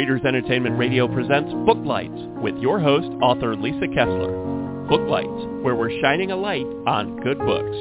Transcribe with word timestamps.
Readers 0.00 0.22
Entertainment 0.24 0.78
Radio 0.78 1.06
presents 1.06 1.52
Booklights 1.52 2.40
with 2.40 2.56
your 2.56 2.80
host, 2.80 3.08
author 3.20 3.54
Lisa 3.54 3.86
Kessler. 3.86 4.32
Booklights, 4.88 5.62
where 5.62 5.74
we're 5.74 6.00
shining 6.00 6.30
a 6.30 6.36
light 6.36 6.64
on 6.86 7.20
good 7.20 7.36
books. 7.38 7.76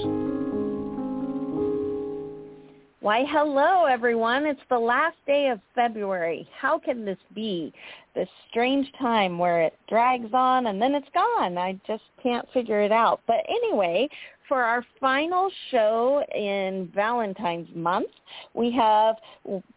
Why, 2.99 3.23
hello 3.25 3.85
everyone. 3.85 4.45
It's 4.45 4.59
the 4.69 4.77
last 4.77 5.15
day 5.25 5.47
of 5.47 5.61
February. 5.73 6.45
How 6.59 6.77
can 6.77 7.05
this 7.05 7.17
be? 7.33 7.71
This 8.13 8.27
strange 8.49 8.91
time 8.99 9.39
where 9.39 9.61
it 9.61 9.73
drags 9.87 10.33
on 10.33 10.67
and 10.67 10.81
then 10.81 10.95
it's 10.95 11.07
gone. 11.13 11.57
I 11.57 11.79
just 11.87 12.03
can't 12.21 12.45
figure 12.51 12.81
it 12.81 12.91
out. 12.91 13.21
But 13.27 13.45
anyway, 13.47 14.09
for 14.49 14.61
our 14.61 14.83
final 14.99 15.49
show 15.71 16.21
in 16.35 16.91
Valentine's 16.93 17.69
month, 17.73 18.09
we 18.53 18.71
have 18.71 19.15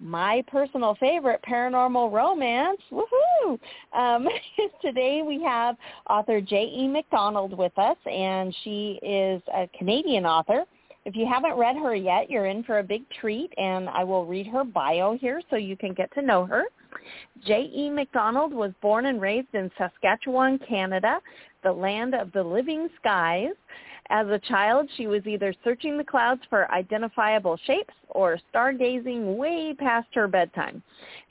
my 0.00 0.42
personal 0.50 0.96
favorite, 0.96 1.40
paranormal 1.48 2.10
romance. 2.10 2.80
Woohoo! 2.90 3.58
Um, 3.92 4.26
today 4.82 5.22
we 5.24 5.40
have 5.44 5.76
author 6.10 6.40
J.E. 6.40 6.88
McDonald 6.88 7.56
with 7.56 7.78
us, 7.78 7.98
and 8.10 8.52
she 8.64 8.98
is 9.02 9.40
a 9.54 9.68
Canadian 9.78 10.26
author. 10.26 10.64
If 11.04 11.16
you 11.16 11.26
haven't 11.26 11.56
read 11.56 11.76
her 11.76 11.94
yet, 11.94 12.30
you're 12.30 12.46
in 12.46 12.64
for 12.64 12.78
a 12.78 12.82
big 12.82 13.02
treat, 13.20 13.52
and 13.58 13.88
I 13.88 14.04
will 14.04 14.24
read 14.24 14.46
her 14.48 14.64
bio 14.64 15.16
here 15.16 15.42
so 15.50 15.56
you 15.56 15.76
can 15.76 15.92
get 15.94 16.12
to 16.14 16.22
know 16.22 16.46
her. 16.46 16.64
J.E. 17.44 17.90
McDonald 17.90 18.52
was 18.52 18.72
born 18.80 19.06
and 19.06 19.20
raised 19.20 19.54
in 19.54 19.70
Saskatchewan, 19.76 20.58
Canada, 20.66 21.20
the 21.62 21.72
land 21.72 22.14
of 22.14 22.32
the 22.32 22.42
living 22.42 22.88
skies. 23.00 23.52
As 24.14 24.28
a 24.28 24.38
child, 24.40 24.90
she 24.98 25.06
was 25.06 25.26
either 25.26 25.54
searching 25.64 25.96
the 25.96 26.04
clouds 26.04 26.42
for 26.50 26.70
identifiable 26.70 27.58
shapes 27.64 27.94
or 28.10 28.38
stargazing 28.54 29.38
way 29.38 29.72
past 29.72 30.08
her 30.12 30.28
bedtime. 30.28 30.82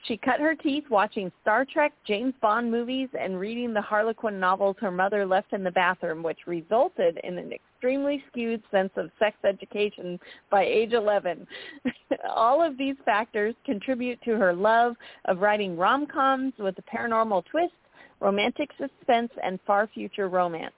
She 0.05 0.17
cut 0.17 0.39
her 0.39 0.55
teeth 0.55 0.86
watching 0.89 1.31
Star 1.44 1.64
Trek, 1.64 1.94
James 2.08 2.33
Bond 2.42 2.72
movies, 2.72 3.09
and 3.14 3.39
reading 3.39 3.72
the 3.72 3.83
Harlequin 3.83 4.39
novels 4.39 4.78
her 4.80 4.89
mother 4.89 5.28
left 5.28 5.53
in 5.53 5.64
the 5.64 5.70
bathroom, 5.70 6.23
which 6.23 6.47
resulted 6.47 7.20
in 7.23 7.38
an 7.38 7.53
extremely 7.53 8.23
skewed 8.30 8.64
sense 8.72 8.92
of 8.95 9.11
sex 9.20 9.38
education 9.48 10.20
by 10.50 10.64
age 10.64 10.94
11. 10.94 11.45
All 12.36 12.64
of 12.64 12.80
these 12.80 12.95
factors 13.05 13.53
contribute 13.64 14.20
to 14.23 14.31
her 14.38 14.53
love 14.53 14.95
of 15.25 15.38
writing 15.38 15.77
rom-coms 15.77 16.53
with 16.58 16.75
a 16.80 16.98
paranormal 16.98 17.45
twist, 17.45 17.73
romantic 18.20 18.72
suspense, 18.80 19.31
and 19.44 19.59
far 19.67 19.86
future 19.86 20.30
romance. 20.30 20.73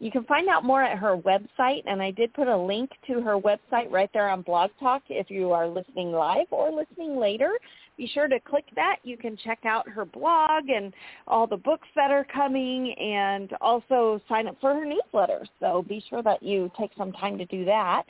You 0.00 0.10
can 0.10 0.24
find 0.24 0.48
out 0.48 0.64
more 0.64 0.82
at 0.82 0.98
her 0.98 1.16
website, 1.16 1.82
and 1.86 2.02
I 2.02 2.10
did 2.10 2.34
put 2.34 2.48
a 2.48 2.56
link 2.56 2.90
to 3.06 3.20
her 3.20 3.38
website 3.38 3.90
right 3.90 4.10
there 4.12 4.28
on 4.28 4.42
Blog 4.42 4.70
Talk 4.80 5.02
if 5.08 5.30
you 5.30 5.52
are 5.52 5.66
listening 5.66 6.12
live 6.12 6.46
or 6.50 6.70
listening 6.70 7.16
later. 7.16 7.52
Be 7.96 8.08
sure 8.08 8.26
to 8.26 8.40
click 8.40 8.64
that. 8.74 8.96
You 9.04 9.16
can 9.16 9.36
check 9.36 9.60
out 9.64 9.88
her 9.88 10.04
blog 10.04 10.68
and 10.68 10.92
all 11.28 11.46
the 11.46 11.56
books 11.56 11.86
that 11.94 12.10
are 12.10 12.24
coming 12.24 12.92
and 12.94 13.52
also 13.60 14.20
sign 14.28 14.48
up 14.48 14.56
for 14.60 14.74
her 14.74 14.84
newsletter. 14.84 15.46
So 15.60 15.84
be 15.88 16.04
sure 16.10 16.22
that 16.22 16.42
you 16.42 16.70
take 16.78 16.90
some 16.98 17.12
time 17.12 17.38
to 17.38 17.46
do 17.46 17.64
that. 17.64 18.02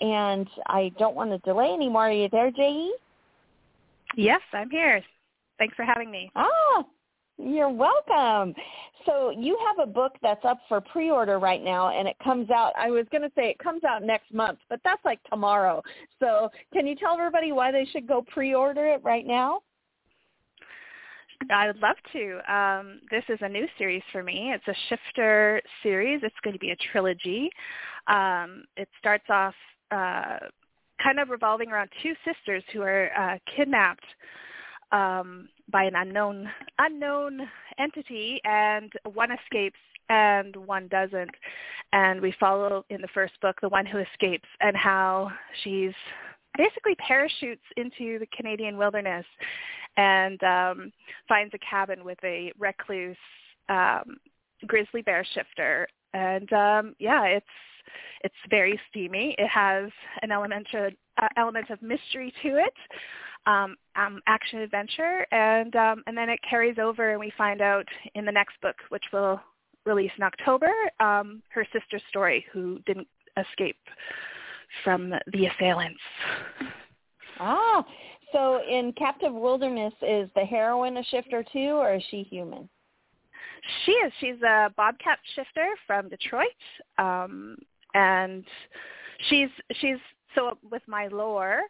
And 0.00 0.48
I 0.66 0.90
don't 0.98 1.14
want 1.14 1.30
to 1.30 1.38
delay 1.38 1.72
anymore. 1.72 2.08
Are 2.08 2.12
you 2.12 2.28
there, 2.30 2.50
J.E.? 2.50 2.92
Yes, 4.16 4.40
I'm 4.52 4.70
here. 4.70 5.00
Thanks 5.58 5.76
for 5.76 5.84
having 5.84 6.10
me. 6.10 6.30
Oh, 6.34 6.86
you're 7.42 7.70
welcome. 7.70 8.54
So 9.06 9.30
you 9.30 9.58
have 9.66 9.88
a 9.88 9.90
book 9.90 10.12
that's 10.22 10.44
up 10.44 10.58
for 10.68 10.80
pre-order 10.80 11.38
right 11.38 11.62
now, 11.62 11.88
and 11.96 12.06
it 12.06 12.16
comes 12.22 12.50
out. 12.50 12.72
I 12.78 12.90
was 12.90 13.06
going 13.10 13.22
to 13.22 13.30
say 13.34 13.48
it 13.48 13.58
comes 13.58 13.82
out 13.84 14.02
next 14.02 14.32
month, 14.32 14.58
but 14.68 14.80
that's 14.84 15.04
like 15.04 15.20
tomorrow. 15.30 15.82
So 16.18 16.50
can 16.72 16.86
you 16.86 16.94
tell 16.94 17.14
everybody 17.14 17.52
why 17.52 17.72
they 17.72 17.86
should 17.90 18.06
go 18.06 18.22
pre-order 18.22 18.86
it 18.86 19.02
right 19.02 19.26
now? 19.26 19.62
I 21.50 21.66
would 21.68 21.78
love 21.78 21.96
to. 22.12 22.54
Um, 22.54 23.00
this 23.10 23.24
is 23.30 23.38
a 23.40 23.48
new 23.48 23.66
series 23.78 24.02
for 24.12 24.22
me. 24.22 24.52
It's 24.54 24.68
a 24.68 24.74
shifter 24.88 25.62
series. 25.82 26.20
It's 26.22 26.34
going 26.44 26.52
to 26.52 26.60
be 26.60 26.70
a 26.70 26.76
trilogy. 26.92 27.50
Um, 28.08 28.64
it 28.76 28.88
starts 28.98 29.24
off 29.30 29.54
uh, 29.90 30.38
kind 31.02 31.18
of 31.18 31.30
revolving 31.30 31.70
around 31.70 31.88
two 32.02 32.12
sisters 32.24 32.62
who 32.72 32.82
are 32.82 33.10
uh, 33.18 33.38
kidnapped 33.56 34.04
um, 34.92 35.48
by 35.70 35.84
an 35.84 35.94
unknown 35.94 36.48
unknown 36.78 37.40
entity, 37.78 38.40
and 38.44 38.92
one 39.12 39.30
escapes 39.30 39.78
and 40.08 40.54
one 40.56 40.88
doesn't. 40.88 41.30
And 41.92 42.20
we 42.20 42.34
follow 42.38 42.84
in 42.90 43.00
the 43.00 43.08
first 43.14 43.34
book 43.40 43.56
the 43.60 43.68
one 43.68 43.86
who 43.86 43.98
escapes 43.98 44.48
and 44.60 44.76
how 44.76 45.30
she's 45.62 45.94
basically 46.58 46.94
parachutes 46.96 47.62
into 47.76 48.18
the 48.18 48.26
Canadian 48.36 48.76
wilderness 48.76 49.24
and 49.96 50.42
um, 50.42 50.92
finds 51.28 51.54
a 51.54 51.58
cabin 51.58 52.04
with 52.04 52.18
a 52.24 52.52
recluse 52.58 53.16
um, 53.68 54.18
grizzly 54.66 55.02
bear 55.02 55.24
shifter. 55.34 55.88
And 56.12 56.52
um, 56.52 56.94
yeah, 56.98 57.24
it's 57.24 57.46
it's 58.22 58.34
very 58.50 58.78
steamy. 58.90 59.34
It 59.38 59.48
has 59.48 59.90
an 60.22 60.30
element 60.30 60.66
of, 60.74 60.92
uh, 61.20 61.28
element 61.36 61.70
of 61.70 61.80
mystery 61.82 62.32
to 62.42 62.58
it 62.58 62.74
um, 63.46 63.76
um, 63.96 64.20
action 64.26 64.60
adventure, 64.60 65.26
and 65.32 65.74
um, 65.76 66.02
and 66.06 66.16
then 66.16 66.28
it 66.28 66.40
carries 66.48 66.78
over, 66.78 67.10
and 67.10 67.20
we 67.20 67.32
find 67.36 67.60
out 67.60 67.86
in 68.14 68.24
the 68.24 68.32
next 68.32 68.60
book, 68.60 68.76
which 68.90 69.04
will 69.12 69.40
release 69.86 70.10
in 70.18 70.24
October, 70.24 70.70
um, 71.00 71.42
her 71.48 71.66
sister's 71.72 72.02
story, 72.08 72.44
who 72.52 72.78
didn't 72.86 73.08
escape 73.36 73.78
from 74.84 75.10
the 75.32 75.46
assailants. 75.46 76.00
Ah, 77.38 77.84
so 78.32 78.60
in 78.68 78.92
Captive 78.92 79.32
Wilderness, 79.32 79.94
is 80.02 80.28
the 80.34 80.44
heroine 80.44 80.98
a 80.98 81.04
shifter 81.04 81.44
too, 81.52 81.72
or 81.76 81.94
is 81.94 82.02
she 82.10 82.22
human? 82.22 82.68
She 83.84 83.92
is. 83.92 84.12
She's 84.20 84.42
a 84.42 84.72
bobcat 84.76 85.18
shifter 85.34 85.66
from 85.86 86.08
Detroit, 86.08 86.46
um, 86.98 87.56
and 87.94 88.44
she's 89.28 89.48
she's 89.80 89.98
so 90.34 90.56
with 90.70 90.82
my 90.86 91.08
lore 91.08 91.62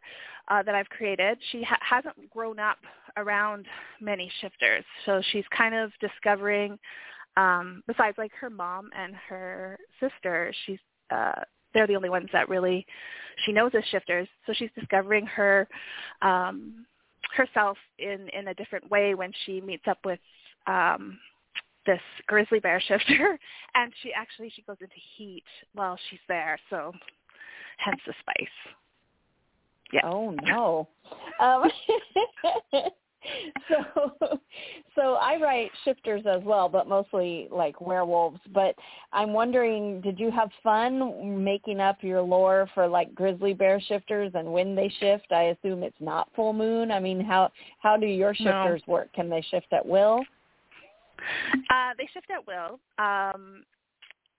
uh, 0.51 0.63
that 0.65 0.75
I've 0.75 0.89
created, 0.89 1.39
she 1.53 1.63
ha- 1.63 1.79
hasn't 1.81 2.29
grown 2.31 2.59
up 2.59 2.79
around 3.17 3.67
many 4.01 4.31
shifters. 4.41 4.85
So 5.07 5.23
she's 5.31 5.45
kind 5.57 5.75
of 5.75 5.93
discovering, 6.01 6.79
um, 7.37 7.83
besides 7.87 8.19
like 8.19 8.33
her 8.33 8.51
mom 8.51 8.91
and 8.97 9.15
her 9.29 9.79
sister, 10.01 10.53
she's 10.67 10.79
uh, 11.11 11.43
they're 11.73 11.87
the 11.87 11.95
only 11.95 12.09
ones 12.09 12.29
that 12.33 12.49
really 12.49 12.85
she 13.45 13.53
knows 13.53 13.71
as 13.77 13.85
shifters. 13.91 14.29
So 14.47 14.53
she's 14.53 14.71
discovering 14.75 15.25
her 15.27 15.69
um, 16.21 16.85
herself 17.37 17.79
in 17.99 18.29
in 18.31 18.49
a 18.49 18.55
different 18.55 18.91
way 18.91 19.15
when 19.15 19.33
she 19.47 19.61
meets 19.61 19.87
up 19.87 19.99
with 20.05 20.19
um, 20.67 21.19
this 21.87 22.01
grizzly 22.27 22.59
bear 22.59 22.81
shifter, 22.87 23.39
and 23.75 23.93
she 24.03 24.13
actually 24.13 24.53
she 24.55 24.63
goes 24.63 24.79
into 24.81 24.95
heat 25.17 25.45
while 25.75 25.97
she's 26.11 26.21
there. 26.29 26.59
So 26.71 26.93
hence 27.79 28.01
the 28.05 28.15
spice. 28.21 28.75
Yeah. 29.93 30.01
Oh 30.05 30.31
no. 30.31 30.89
um, 31.41 31.71
so 33.69 34.41
so 34.95 35.15
I 35.15 35.37
write 35.41 35.71
shifters 35.85 36.23
as 36.27 36.43
well, 36.45 36.69
but 36.69 36.89
mostly 36.89 37.49
like 37.51 37.81
werewolves. 37.81 38.41
But 38.53 38.75
I'm 39.13 39.33
wondering, 39.33 40.01
did 40.01 40.19
you 40.19 40.31
have 40.31 40.51
fun 40.63 41.43
making 41.43 41.81
up 41.81 41.99
your 42.03 42.23
lore 42.23 42.69
for 42.75 42.87
like 42.87 43.15
grizzly 43.15 43.55
bear 43.55 43.81
shifters 43.81 44.33
and 44.35 44.53
when 44.53 44.75
they 44.75 44.93
shift? 45.01 45.33
I 45.33 45.55
assume 45.57 45.83
it's 45.83 46.01
not 46.01 46.29
full 46.35 46.53
moon. 46.53 46.91
I 46.91 47.01
mean, 47.01 47.21
how 47.21 47.51
how 47.79 47.97
do 47.97 48.07
your 48.07 48.35
shifters 48.35 48.83
no. 48.87 48.93
work? 48.93 49.13
Can 49.13 49.29
they 49.29 49.43
shift 49.51 49.73
at 49.73 49.85
will? 49.85 50.21
Uh, 51.71 51.93
they 51.99 52.09
shift 52.13 52.31
at 52.31 52.47
will. 52.47 52.81
Um, 52.99 53.65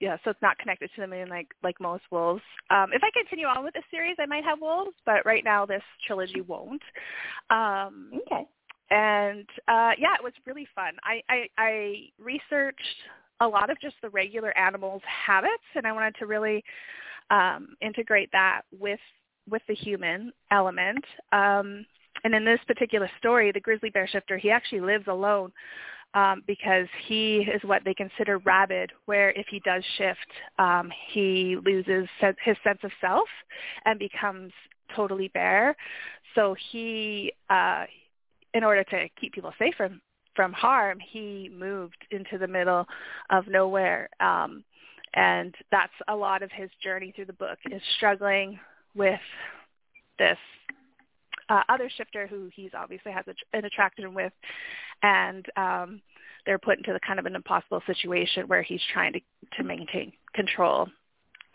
yeah, 0.01 0.17
so 0.23 0.31
it's 0.31 0.41
not 0.41 0.57
connected 0.57 0.89
to 0.95 1.01
the 1.01 1.07
moon 1.07 1.29
like 1.29 1.47
like 1.63 1.79
most 1.79 2.03
wolves. 2.11 2.41
Um, 2.71 2.87
if 2.91 3.03
I 3.03 3.11
continue 3.13 3.45
on 3.45 3.63
with 3.63 3.75
the 3.75 3.83
series, 3.91 4.17
I 4.19 4.25
might 4.25 4.43
have 4.43 4.59
wolves, 4.59 4.95
but 5.05 5.23
right 5.25 5.43
now 5.43 5.65
this 5.65 5.83
trilogy 6.07 6.41
won't. 6.41 6.81
Um, 7.51 8.11
okay. 8.25 8.47
And 8.89 9.47
uh, 9.67 9.91
yeah, 9.99 10.15
it 10.15 10.23
was 10.23 10.33
really 10.45 10.67
fun. 10.75 10.93
I, 11.03 11.21
I 11.29 11.47
I 11.57 11.95
researched 12.19 12.79
a 13.41 13.47
lot 13.47 13.69
of 13.69 13.79
just 13.79 13.95
the 14.01 14.09
regular 14.09 14.57
animals' 14.57 15.03
habits, 15.05 15.63
and 15.75 15.85
I 15.85 15.91
wanted 15.91 16.15
to 16.15 16.25
really 16.25 16.63
um, 17.29 17.75
integrate 17.79 18.31
that 18.31 18.63
with 18.77 18.99
with 19.49 19.61
the 19.67 19.75
human 19.75 20.33
element. 20.49 21.05
Um, 21.31 21.85
and 22.23 22.33
in 22.33 22.43
this 22.43 22.59
particular 22.65 23.09
story, 23.19 23.51
the 23.51 23.59
grizzly 23.59 23.91
bear 23.91 24.07
shifter, 24.07 24.37
he 24.37 24.49
actually 24.49 24.81
lives 24.81 25.05
alone 25.07 25.51
um, 26.13 26.43
because 26.45 26.87
he 27.07 27.37
is 27.37 27.61
what 27.63 27.83
they 27.85 27.93
consider 27.93 28.37
rabid, 28.39 28.91
where 29.05 29.31
if 29.31 29.47
he 29.49 29.59
does 29.61 29.83
shift, 29.97 30.19
um, 30.59 30.91
he 31.09 31.57
loses 31.63 32.07
his 32.43 32.57
sense 32.63 32.79
of 32.83 32.91
self 32.99 33.27
and 33.85 33.97
becomes 33.97 34.51
totally 34.95 35.29
bear. 35.29 35.75
So 36.35 36.55
he, 36.71 37.33
uh, 37.49 37.85
in 38.53 38.63
order 38.63 38.83
to 38.83 39.07
keep 39.19 39.33
people 39.33 39.53
safe 39.57 39.75
from 39.75 40.01
from 40.33 40.53
harm, 40.53 40.97
he 41.11 41.49
moved 41.53 41.97
into 42.11 42.37
the 42.37 42.47
middle 42.47 42.85
of 43.29 43.47
nowhere. 43.47 44.09
Um, 44.21 44.63
and 45.13 45.53
that's 45.71 45.91
a 46.07 46.15
lot 46.15 46.41
of 46.41 46.49
his 46.51 46.69
journey 46.81 47.11
through 47.13 47.25
the 47.25 47.33
book 47.33 47.57
is 47.69 47.81
struggling 47.97 48.57
with 48.95 49.19
this 50.17 50.37
uh, 51.49 51.63
other 51.67 51.89
shifter 51.97 52.27
who 52.27 52.49
he's 52.55 52.71
obviously 52.73 53.11
has 53.11 53.25
a, 53.27 53.57
an 53.57 53.65
attraction 53.65 54.13
with, 54.13 54.31
and 55.03 55.45
um, 55.55 56.01
they're 56.45 56.59
put 56.59 56.77
into 56.77 56.93
the 56.93 56.99
kind 57.05 57.19
of 57.19 57.25
an 57.25 57.35
impossible 57.35 57.81
situation 57.85 58.47
where 58.47 58.63
he's 58.63 58.81
trying 58.93 59.13
to 59.13 59.19
to 59.57 59.63
maintain 59.63 60.13
control, 60.33 60.87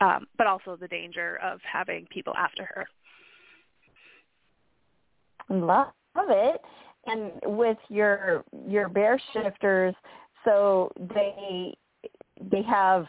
um, 0.00 0.26
but 0.36 0.46
also 0.46 0.76
the 0.76 0.88
danger 0.88 1.38
of 1.42 1.60
having 1.70 2.06
people 2.10 2.34
after 2.36 2.64
her. 2.64 2.86
Love 5.48 5.92
it. 6.16 6.60
And 7.06 7.32
with 7.56 7.78
your 7.88 8.44
your 8.66 8.88
bear 8.88 9.20
shifters, 9.32 9.94
so 10.44 10.90
they 11.14 11.74
they 12.50 12.62
have 12.62 13.06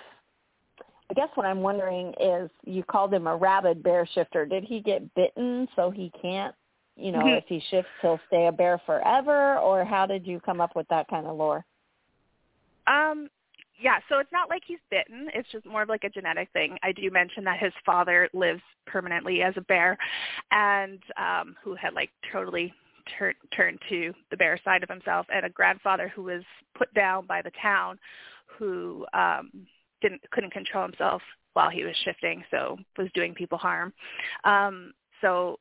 I 1.09 1.13
guess 1.13 1.29
what 1.35 1.45
I'm 1.45 1.61
wondering 1.61 2.13
is 2.19 2.49
you 2.65 2.83
called 2.83 3.13
him 3.13 3.27
a 3.27 3.35
rabid 3.35 3.81
bear 3.81 4.07
shifter. 4.13 4.45
Did 4.45 4.63
he 4.65 4.81
get 4.81 5.13
bitten 5.15 5.67
so 5.75 5.89
he 5.89 6.11
can't, 6.21 6.53
you 6.97 7.11
know, 7.11 7.23
Mhm. 7.23 7.37
if 7.37 7.47
he 7.47 7.59
shifts 7.59 7.91
he'll 8.01 8.19
stay 8.27 8.47
a 8.47 8.51
bear 8.51 8.79
forever 8.79 9.59
or 9.59 9.85
how 9.85 10.05
did 10.05 10.25
you 10.25 10.39
come 10.39 10.59
up 10.59 10.75
with 10.75 10.87
that 10.87 11.07
kind 11.07 11.27
of 11.27 11.37
lore? 11.37 11.63
Um, 12.87 13.29
yeah, 13.79 13.99
so 14.09 14.17
it's 14.17 14.31
not 14.31 14.49
like 14.49 14.63
he's 14.65 14.79
bitten. 14.89 15.29
It's 15.33 15.49
just 15.51 15.65
more 15.65 15.83
of 15.83 15.89
like 15.89 16.03
a 16.03 16.09
genetic 16.09 16.49
thing. 16.51 16.79
I 16.81 16.91
do 16.91 17.11
mention 17.11 17.43
that 17.43 17.59
his 17.59 17.73
father 17.85 18.27
lives 18.33 18.63
permanently 18.87 19.43
as 19.43 19.55
a 19.57 19.61
bear, 19.61 19.97
and 20.51 21.03
um, 21.17 21.55
who 21.61 21.75
had 21.75 21.93
like 21.93 22.09
totally 22.31 22.73
tur- 23.17 23.35
turned 23.51 23.79
to 23.89 24.13
the 24.31 24.37
bear 24.37 24.57
side 24.63 24.81
of 24.81 24.89
himself, 24.89 25.27
and 25.31 25.45
a 25.45 25.49
grandfather 25.49 26.07
who 26.07 26.23
was 26.23 26.43
put 26.75 26.91
down 26.95 27.27
by 27.27 27.41
the 27.41 27.51
town, 27.61 27.99
who 28.47 29.05
um, 29.13 29.51
didn't 30.01 30.21
couldn't 30.31 30.53
control 30.53 30.83
himself 30.83 31.21
while 31.53 31.69
he 31.69 31.83
was 31.83 31.95
shifting, 31.97 32.43
so 32.49 32.79
was 32.97 33.11
doing 33.13 33.35
people 33.35 33.59
harm. 33.59 33.93
Um, 34.43 34.93
so 35.21 35.59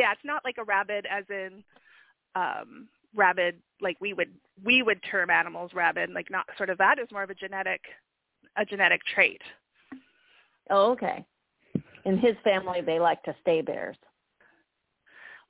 yeah, 0.00 0.12
it's 0.12 0.24
not 0.24 0.42
like 0.44 0.56
a 0.58 0.64
rabid 0.64 1.06
as 1.10 1.24
in 1.28 1.62
um 2.34 2.88
rabid 3.14 3.56
like 3.80 3.96
we 4.00 4.12
would 4.14 4.32
we 4.64 4.82
would 4.82 5.00
term 5.10 5.30
animals 5.30 5.72
rabid 5.74 6.10
like 6.10 6.30
not 6.30 6.46
sort 6.56 6.70
of 6.70 6.78
that 6.78 6.98
is 6.98 7.08
more 7.12 7.22
of 7.22 7.30
a 7.30 7.34
genetic 7.34 7.80
a 8.56 8.64
genetic 8.64 9.00
trait 9.14 9.42
Oh, 10.72 10.92
okay. 10.92 11.24
In 12.04 12.16
his 12.18 12.36
family 12.44 12.80
they 12.80 13.00
like 13.00 13.20
to 13.24 13.34
stay 13.42 13.60
bears. 13.60 13.96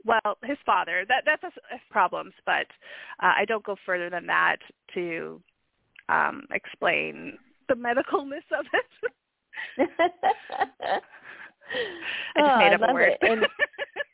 well 0.04 0.38
his 0.42 0.56
father 0.64 1.04
that 1.08 1.22
that's 1.26 1.44
a, 1.44 1.52
problems 1.90 2.32
but 2.46 2.66
uh, 3.22 3.34
i 3.36 3.44
don't 3.46 3.64
go 3.64 3.76
further 3.84 4.08
than 4.10 4.26
that 4.26 4.56
to 4.94 5.40
um 6.08 6.44
explain 6.52 7.36
the 7.68 7.74
medicalness 7.74 8.46
of 8.58 8.64
it 8.72 9.10
i 12.36 12.40
just 12.40 12.54
Oh, 12.54 12.58
made 12.58 12.72
up 12.72 12.80
a 12.88 12.92
word. 12.92 13.12
And 13.22 13.42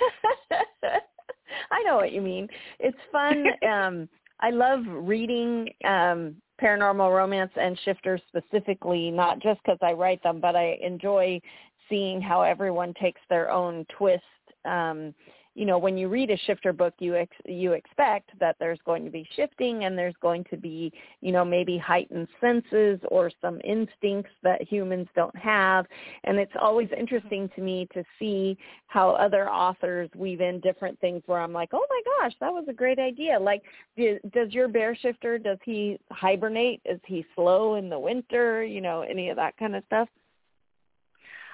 I 1.70 1.82
know 1.84 1.96
what 1.96 2.12
you 2.12 2.20
mean. 2.20 2.48
It's 2.78 2.96
fun. 3.10 3.46
Um, 3.68 4.08
I 4.40 4.50
love 4.50 4.80
reading 4.86 5.68
um, 5.84 6.36
paranormal 6.60 7.14
romance 7.14 7.52
and 7.56 7.78
shifters 7.84 8.20
specifically, 8.28 9.10
not 9.10 9.40
just 9.40 9.60
because 9.64 9.78
I 9.82 9.92
write 9.92 10.22
them, 10.22 10.40
but 10.40 10.56
I 10.56 10.78
enjoy 10.82 11.40
seeing 11.88 12.20
how 12.20 12.42
everyone 12.42 12.94
takes 13.00 13.20
their 13.28 13.50
own 13.50 13.84
twist. 13.98 14.22
Um, 14.64 15.14
you 15.54 15.66
know, 15.66 15.78
when 15.78 15.98
you 15.98 16.08
read 16.08 16.30
a 16.30 16.36
shifter 16.38 16.72
book, 16.72 16.94
you 16.98 17.16
ex- 17.16 17.36
you 17.44 17.72
expect 17.72 18.30
that 18.38 18.56
there's 18.60 18.78
going 18.84 19.04
to 19.04 19.10
be 19.10 19.28
shifting 19.34 19.84
and 19.84 19.98
there's 19.98 20.14
going 20.22 20.44
to 20.50 20.56
be, 20.56 20.92
you 21.20 21.32
know, 21.32 21.44
maybe 21.44 21.76
heightened 21.76 22.28
senses 22.40 23.00
or 23.08 23.30
some 23.40 23.60
instincts 23.64 24.30
that 24.42 24.62
humans 24.62 25.08
don't 25.16 25.36
have. 25.36 25.86
And 26.24 26.38
it's 26.38 26.52
always 26.60 26.88
interesting 26.96 27.50
to 27.56 27.62
me 27.62 27.88
to 27.94 28.04
see 28.18 28.56
how 28.86 29.10
other 29.10 29.50
authors 29.50 30.08
weave 30.14 30.40
in 30.40 30.60
different 30.60 31.00
things 31.00 31.22
where 31.26 31.40
I'm 31.40 31.52
like, 31.52 31.70
oh 31.72 31.86
my 31.88 32.02
gosh, 32.20 32.34
that 32.40 32.52
was 32.52 32.64
a 32.68 32.72
great 32.72 32.98
idea. 32.98 33.38
Like, 33.38 33.62
do, 33.96 34.18
does 34.32 34.52
your 34.52 34.68
bear 34.68 34.94
shifter, 34.94 35.36
does 35.36 35.58
he 35.64 35.98
hibernate? 36.12 36.80
Is 36.84 37.00
he 37.06 37.26
slow 37.34 37.74
in 37.74 37.88
the 37.88 37.98
winter? 37.98 38.62
You 38.64 38.80
know, 38.80 39.02
any 39.02 39.30
of 39.30 39.36
that 39.36 39.56
kind 39.56 39.74
of 39.74 39.82
stuff? 39.86 40.08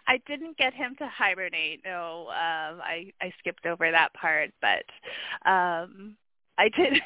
I 0.09 0.19
didn't 0.27 0.57
get 0.57 0.73
him 0.75 0.95
to 0.99 1.09
hibernate. 1.09 1.81
No, 1.85 2.29
um, 2.29 2.81
I 2.83 3.13
I 3.21 3.33
skipped 3.41 3.67
over 3.67 3.91
that 3.91 4.13
part, 4.15 4.51
but 4.61 4.85
um, 5.51 6.17
I 6.59 6.69
did. 6.77 7.01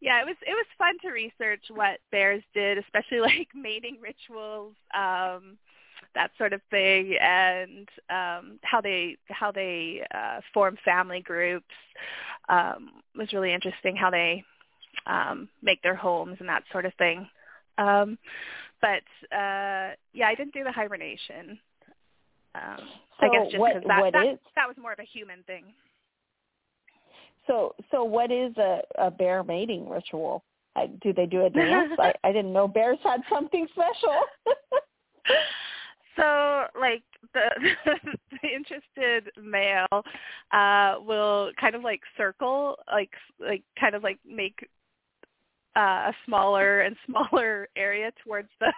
Yeah, 0.00 0.20
it 0.20 0.26
was 0.26 0.36
it 0.46 0.52
was 0.52 0.66
fun 0.78 0.96
to 1.02 1.10
research 1.10 1.64
what 1.70 2.00
bears 2.12 2.42
did, 2.54 2.78
especially 2.78 3.20
like 3.20 3.48
mating 3.54 3.98
rituals, 4.00 4.74
um, 4.94 5.56
that 6.14 6.30
sort 6.38 6.52
of 6.52 6.60
thing, 6.70 7.16
and 7.20 7.88
um, 8.10 8.58
how 8.62 8.80
they 8.80 9.16
how 9.28 9.50
they 9.52 10.02
uh, 10.14 10.40
form 10.54 10.76
family 10.84 11.20
groups. 11.20 11.74
Um, 12.48 13.02
was 13.16 13.32
really 13.32 13.52
interesting 13.54 13.96
how 13.96 14.10
they 14.10 14.44
um, 15.06 15.48
make 15.62 15.82
their 15.82 15.94
homes 15.96 16.36
and 16.40 16.48
that 16.48 16.64
sort 16.72 16.86
of 16.86 16.94
thing. 16.94 17.28
Um, 17.78 18.18
but 18.80 19.02
uh, 19.36 19.94
yeah, 20.12 20.28
I 20.28 20.34
didn't 20.36 20.54
do 20.54 20.64
the 20.64 20.72
hibernation. 20.72 21.58
Um, 22.56 22.88
I 23.20 23.26
So 23.26 23.32
guess 23.32 23.46
just 23.50 23.58
what- 23.58 23.74
because 23.74 23.88
that, 23.88 24.00
what 24.00 24.12
that, 24.14 24.26
is- 24.26 24.38
that 24.54 24.66
was 24.68 24.76
more 24.78 24.92
of 24.92 24.98
a 24.98 25.04
human 25.04 25.42
thing. 25.44 25.64
So, 27.46 27.74
so 27.90 28.02
what 28.02 28.32
is 28.32 28.56
a, 28.56 28.82
a 28.98 29.10
bear 29.10 29.44
mating 29.44 29.88
ritual? 29.88 30.42
I, 30.74 30.86
do 31.00 31.12
they 31.12 31.26
do 31.26 31.44
a 31.46 31.50
dance? 31.50 31.92
I, 31.98 32.12
I 32.24 32.32
didn't 32.32 32.52
know 32.52 32.66
bears 32.66 32.98
had 33.02 33.22
something 33.30 33.66
special. 33.72 34.22
So, 36.16 36.64
like 36.80 37.02
the 37.34 37.50
the 38.42 38.48
interested 38.48 39.30
male 39.38 40.02
uh, 40.50 40.94
will 41.04 41.50
kind 41.60 41.74
of 41.74 41.82
like 41.82 42.00
circle, 42.16 42.76
like 42.90 43.10
like 43.38 43.62
kind 43.78 43.94
of 43.94 44.02
like 44.02 44.18
make 44.26 44.66
uh, 45.76 46.08
a 46.08 46.12
smaller 46.24 46.80
and 46.80 46.96
smaller 47.06 47.68
area 47.76 48.12
towards 48.24 48.48
the 48.60 48.72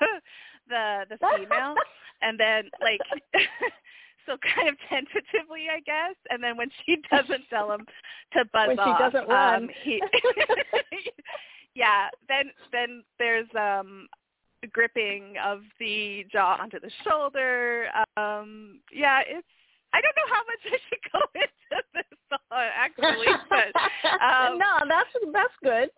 the 0.69 1.05
the 1.11 1.19
female, 1.37 1.75
and 2.23 2.38
then 2.38 2.70
like 2.81 3.00
so 4.26 4.37
kind 4.55 4.69
of 4.69 4.76
tentatively, 4.88 5.67
I 5.75 5.81
guess. 5.81 6.15
And 6.31 6.43
then 6.43 6.56
when 6.56 6.70
she 6.85 6.97
doesn't 7.11 7.44
tell 7.50 7.73
him 7.73 7.87
to 8.35 8.44
buzz 8.53 8.69
When 8.69 8.76
she 8.76 8.81
off, 8.82 9.12
doesn't 9.12 9.29
run. 9.29 9.65
um, 9.65 9.70
he 9.82 10.00
yeah. 11.75 12.09
Then 12.29 12.50
then 12.73 13.03
there's 13.19 13.49
um 13.59 14.06
gripping 14.73 15.35
of 15.44 15.61
the 15.79 16.26
jaw 16.32 16.59
onto 16.61 16.81
the 16.81 16.91
shoulder. 17.05 17.87
Um, 18.17 18.81
yeah, 18.93 19.21
it's. 19.26 19.47
I 19.91 20.03
don't 20.03 20.14
know 20.17 20.35
how 20.35 20.43
much 20.44 20.61
I 20.67 20.79
should 20.91 21.12
go 21.12 21.21
into 21.35 21.82
this 21.94 22.19
uh, 22.50 22.69
actually, 22.76 23.26
but 23.49 23.73
um, 24.21 24.59
no, 24.59 24.85
that's 24.87 25.09
that's 25.33 25.54
good. 25.62 25.90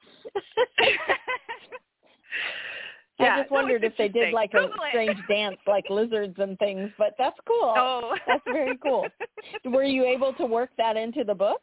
Just 3.42 3.50
wondered 3.50 3.84
if 3.84 3.96
they 3.96 4.08
did 4.08 4.32
like 4.32 4.52
a 4.54 4.64
it. 4.64 4.70
strange 4.90 5.18
dance 5.28 5.56
like 5.66 5.84
lizards 5.90 6.34
and 6.38 6.58
things, 6.58 6.90
but 6.98 7.14
that's 7.18 7.38
cool. 7.46 7.74
Oh, 7.76 8.16
That's 8.26 8.42
very 8.46 8.76
cool. 8.78 9.06
Were 9.64 9.84
you 9.84 10.04
able 10.04 10.32
to 10.34 10.46
work 10.46 10.70
that 10.78 10.96
into 10.96 11.24
the 11.24 11.34
book? 11.34 11.60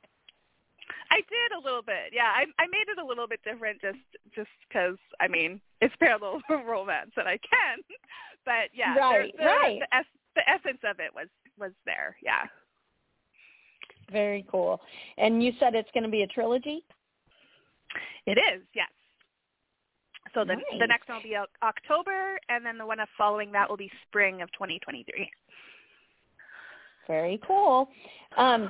I 1.09 1.17
did 1.17 1.57
a 1.57 1.63
little 1.63 1.81
bit. 1.81 2.11
Yeah, 2.13 2.31
I 2.35 2.43
I 2.61 2.67
made 2.67 2.87
it 2.89 2.99
a 3.01 3.05
little 3.05 3.27
bit 3.27 3.39
different 3.43 3.81
just 3.81 3.97
just 4.35 4.49
because 4.67 4.97
I 5.19 5.27
mean 5.27 5.61
it's 5.81 5.93
paranormal 6.01 6.41
romance 6.65 7.11
and 7.15 7.27
I 7.27 7.37
can, 7.37 7.79
but 8.45 8.69
yeah, 8.73 8.95
Right, 8.95 9.33
the, 9.37 9.45
right. 9.45 9.79
The, 9.91 10.03
the 10.35 10.49
essence 10.49 10.79
of 10.83 10.99
it 10.99 11.13
was 11.13 11.27
was 11.57 11.71
there. 11.85 12.17
Yeah. 12.23 12.43
Very 14.11 14.45
cool. 14.49 14.79
And 15.17 15.43
you 15.43 15.51
said 15.59 15.75
it's 15.75 15.89
going 15.93 16.03
to 16.05 16.09
be 16.09 16.21
a 16.21 16.27
trilogy? 16.27 16.83
It 18.25 18.37
is, 18.37 18.61
yes. 18.73 18.87
So 20.37 20.45
the 20.45 20.53
Nice. 20.53 20.63
the 20.79 20.85
next 20.85 21.09
one 21.09 21.17
will 21.17 21.23
be 21.23 21.35
October, 21.63 22.39
and 22.47 22.63
then 22.63 22.77
the 22.77 22.85
one 22.85 22.99
following 23.17 23.51
that 23.53 23.67
will 23.67 23.77
be 23.77 23.89
spring 24.07 24.43
of 24.43 24.51
2023. 24.51 25.31
Very 27.07 27.39
cool. 27.47 27.89
Um, 28.37 28.69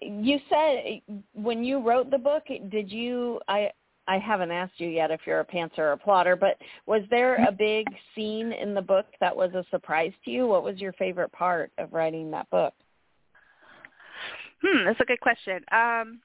you 0.00 0.38
said 0.48 1.00
when 1.32 1.64
you 1.64 1.80
wrote 1.80 2.12
the 2.12 2.18
book, 2.18 2.44
did 2.70 2.92
you? 2.92 3.40
I 3.48 3.72
I 4.06 4.18
haven't 4.18 4.52
asked 4.52 4.74
you 4.78 4.88
yet 4.88 5.10
if 5.10 5.22
you're 5.26 5.40
a 5.40 5.44
pantser 5.44 5.78
or 5.78 5.92
a 5.92 5.96
plotter, 5.96 6.36
but 6.36 6.56
was 6.86 7.02
there 7.10 7.44
a 7.44 7.50
big 7.50 7.88
scene 8.14 8.52
in 8.52 8.72
the 8.72 8.80
book 8.80 9.06
that 9.18 9.34
was 9.34 9.52
a 9.54 9.64
surprise 9.72 10.12
to 10.24 10.30
you? 10.30 10.46
What 10.46 10.62
was 10.62 10.78
your 10.78 10.92
favorite 10.92 11.32
part 11.32 11.72
of 11.78 11.92
writing 11.92 12.30
that 12.30 12.48
book? 12.50 12.74
Hmm, 14.62 14.84
that's 14.84 15.00
a 15.00 15.04
good 15.04 15.20
question. 15.20 15.64
Um, 15.72 16.20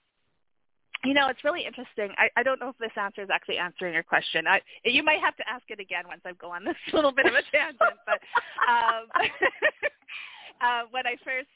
you 1.03 1.13
know, 1.13 1.27
it's 1.27 1.43
really 1.43 1.65
interesting. 1.65 2.09
I, 2.17 2.29
I 2.37 2.43
don't 2.43 2.59
know 2.59 2.69
if 2.69 2.77
this 2.77 2.91
answer 2.95 3.21
is 3.21 3.29
actually 3.31 3.57
answering 3.57 3.93
your 3.93 4.03
question. 4.03 4.47
I, 4.47 4.61
you 4.85 5.03
might 5.03 5.19
have 5.19 5.35
to 5.37 5.49
ask 5.49 5.63
it 5.69 5.79
again 5.79 6.03
once 6.07 6.21
I 6.25 6.31
go 6.33 6.51
on 6.51 6.63
this 6.63 6.75
little 6.93 7.11
bit 7.11 7.25
of 7.25 7.33
a 7.33 7.41
tangent. 7.51 7.79
But 8.05 8.19
um, 8.69 9.07
uh, 10.61 10.81
when 10.91 11.05
I 11.05 11.15
first 11.23 11.47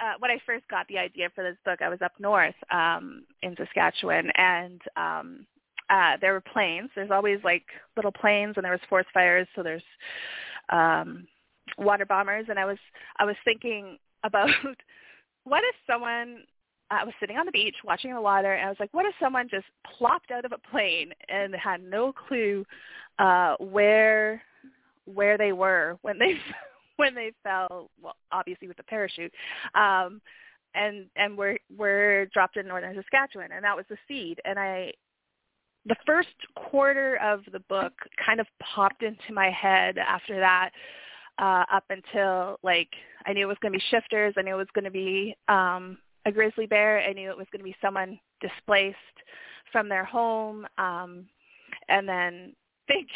uh, 0.00 0.14
when 0.18 0.30
I 0.30 0.38
first 0.44 0.66
got 0.68 0.86
the 0.88 0.98
idea 0.98 1.28
for 1.34 1.44
this 1.44 1.56
book, 1.64 1.80
I 1.80 1.88
was 1.88 2.02
up 2.02 2.12
north 2.18 2.54
um, 2.72 3.24
in 3.42 3.54
Saskatchewan, 3.56 4.30
and 4.36 4.80
um, 4.96 5.46
uh, 5.88 6.16
there 6.20 6.32
were 6.32 6.40
planes. 6.40 6.90
There's 6.94 7.10
always 7.10 7.38
like 7.44 7.64
little 7.96 8.12
planes, 8.12 8.54
and 8.56 8.64
there 8.64 8.72
was 8.72 8.80
forest 8.88 9.08
fires. 9.14 9.46
So 9.54 9.62
there's 9.62 9.82
um, 10.70 11.26
water 11.78 12.06
bombers, 12.06 12.46
and 12.48 12.58
I 12.58 12.64
was 12.64 12.78
I 13.18 13.24
was 13.24 13.36
thinking 13.44 13.98
about 14.24 14.50
what 15.44 15.62
if 15.64 15.74
someone 15.86 16.44
I 16.90 17.04
was 17.04 17.14
sitting 17.18 17.36
on 17.36 17.46
the 17.46 17.52
beach 17.52 17.76
watching 17.84 18.12
the 18.12 18.20
water, 18.20 18.52
and 18.52 18.66
I 18.66 18.68
was 18.68 18.78
like, 18.78 18.92
"What 18.92 19.06
if 19.06 19.14
someone 19.20 19.48
just 19.48 19.66
plopped 19.96 20.30
out 20.30 20.44
of 20.44 20.52
a 20.52 20.58
plane 20.70 21.12
and 21.28 21.54
had 21.54 21.82
no 21.82 22.12
clue 22.12 22.64
uh, 23.18 23.56
where 23.58 24.42
where 25.06 25.38
they 25.38 25.52
were 25.52 25.98
when 26.02 26.18
they 26.18 26.34
when 26.96 27.14
they 27.14 27.32
fell? 27.42 27.90
Well, 28.02 28.16
obviously 28.32 28.68
with 28.68 28.76
the 28.76 28.84
parachute, 28.84 29.32
um, 29.74 30.20
and 30.74 31.06
and 31.16 31.36
we're 31.36 31.58
we're 31.76 32.26
dropped 32.26 32.56
in 32.56 32.68
northern 32.68 32.94
Saskatchewan, 32.94 33.52
and 33.52 33.64
that 33.64 33.76
was 33.76 33.86
the 33.88 33.96
seed. 34.06 34.40
And 34.44 34.58
I, 34.58 34.92
the 35.86 35.96
first 36.06 36.28
quarter 36.70 37.16
of 37.16 37.40
the 37.52 37.60
book 37.60 37.92
kind 38.24 38.40
of 38.40 38.46
popped 38.74 39.02
into 39.02 39.32
my 39.32 39.50
head 39.50 39.98
after 39.98 40.38
that, 40.38 40.70
uh, 41.38 41.64
up 41.72 41.84
until 41.90 42.58
like 42.62 42.88
I 43.26 43.32
knew 43.32 43.42
it 43.42 43.48
was 43.48 43.58
going 43.60 43.72
to 43.72 43.78
be 43.78 43.84
shifters. 43.90 44.34
I 44.36 44.42
knew 44.42 44.54
it 44.54 44.58
was 44.58 44.66
going 44.74 44.84
to 44.84 44.90
be 44.90 45.34
um, 45.48 45.98
a 46.26 46.32
grizzly 46.32 46.66
bear. 46.66 47.00
I 47.00 47.12
knew 47.12 47.30
it 47.30 47.36
was 47.36 47.46
going 47.52 47.60
to 47.60 47.64
be 47.64 47.76
someone 47.80 48.18
displaced 48.40 48.96
from 49.72 49.88
their 49.88 50.04
home. 50.04 50.66
Um, 50.78 51.26
and 51.88 52.08
then 52.08 52.54
they 52.88 53.06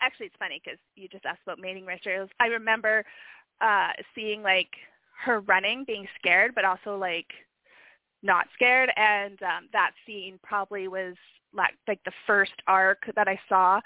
actually 0.00 0.26
it's 0.26 0.36
funny 0.38 0.60
because 0.62 0.78
you 0.96 1.08
just 1.08 1.26
asked 1.26 1.42
about 1.44 1.58
mating 1.58 1.84
rituals. 1.84 2.30
I 2.40 2.46
remember 2.46 3.04
uh, 3.60 3.90
seeing 4.14 4.42
like 4.42 4.70
her 5.24 5.40
running, 5.40 5.84
being 5.86 6.06
scared, 6.18 6.54
but 6.54 6.64
also 6.64 6.96
like 6.96 7.26
not 8.22 8.46
scared. 8.54 8.90
And 8.96 9.40
um, 9.42 9.68
that 9.72 9.92
scene 10.06 10.38
probably 10.42 10.88
was 10.88 11.14
like, 11.54 11.74
like 11.86 12.00
the 12.04 12.12
first 12.26 12.52
arc 12.66 13.02
that 13.14 13.28
I 13.28 13.38
saw. 13.48 13.80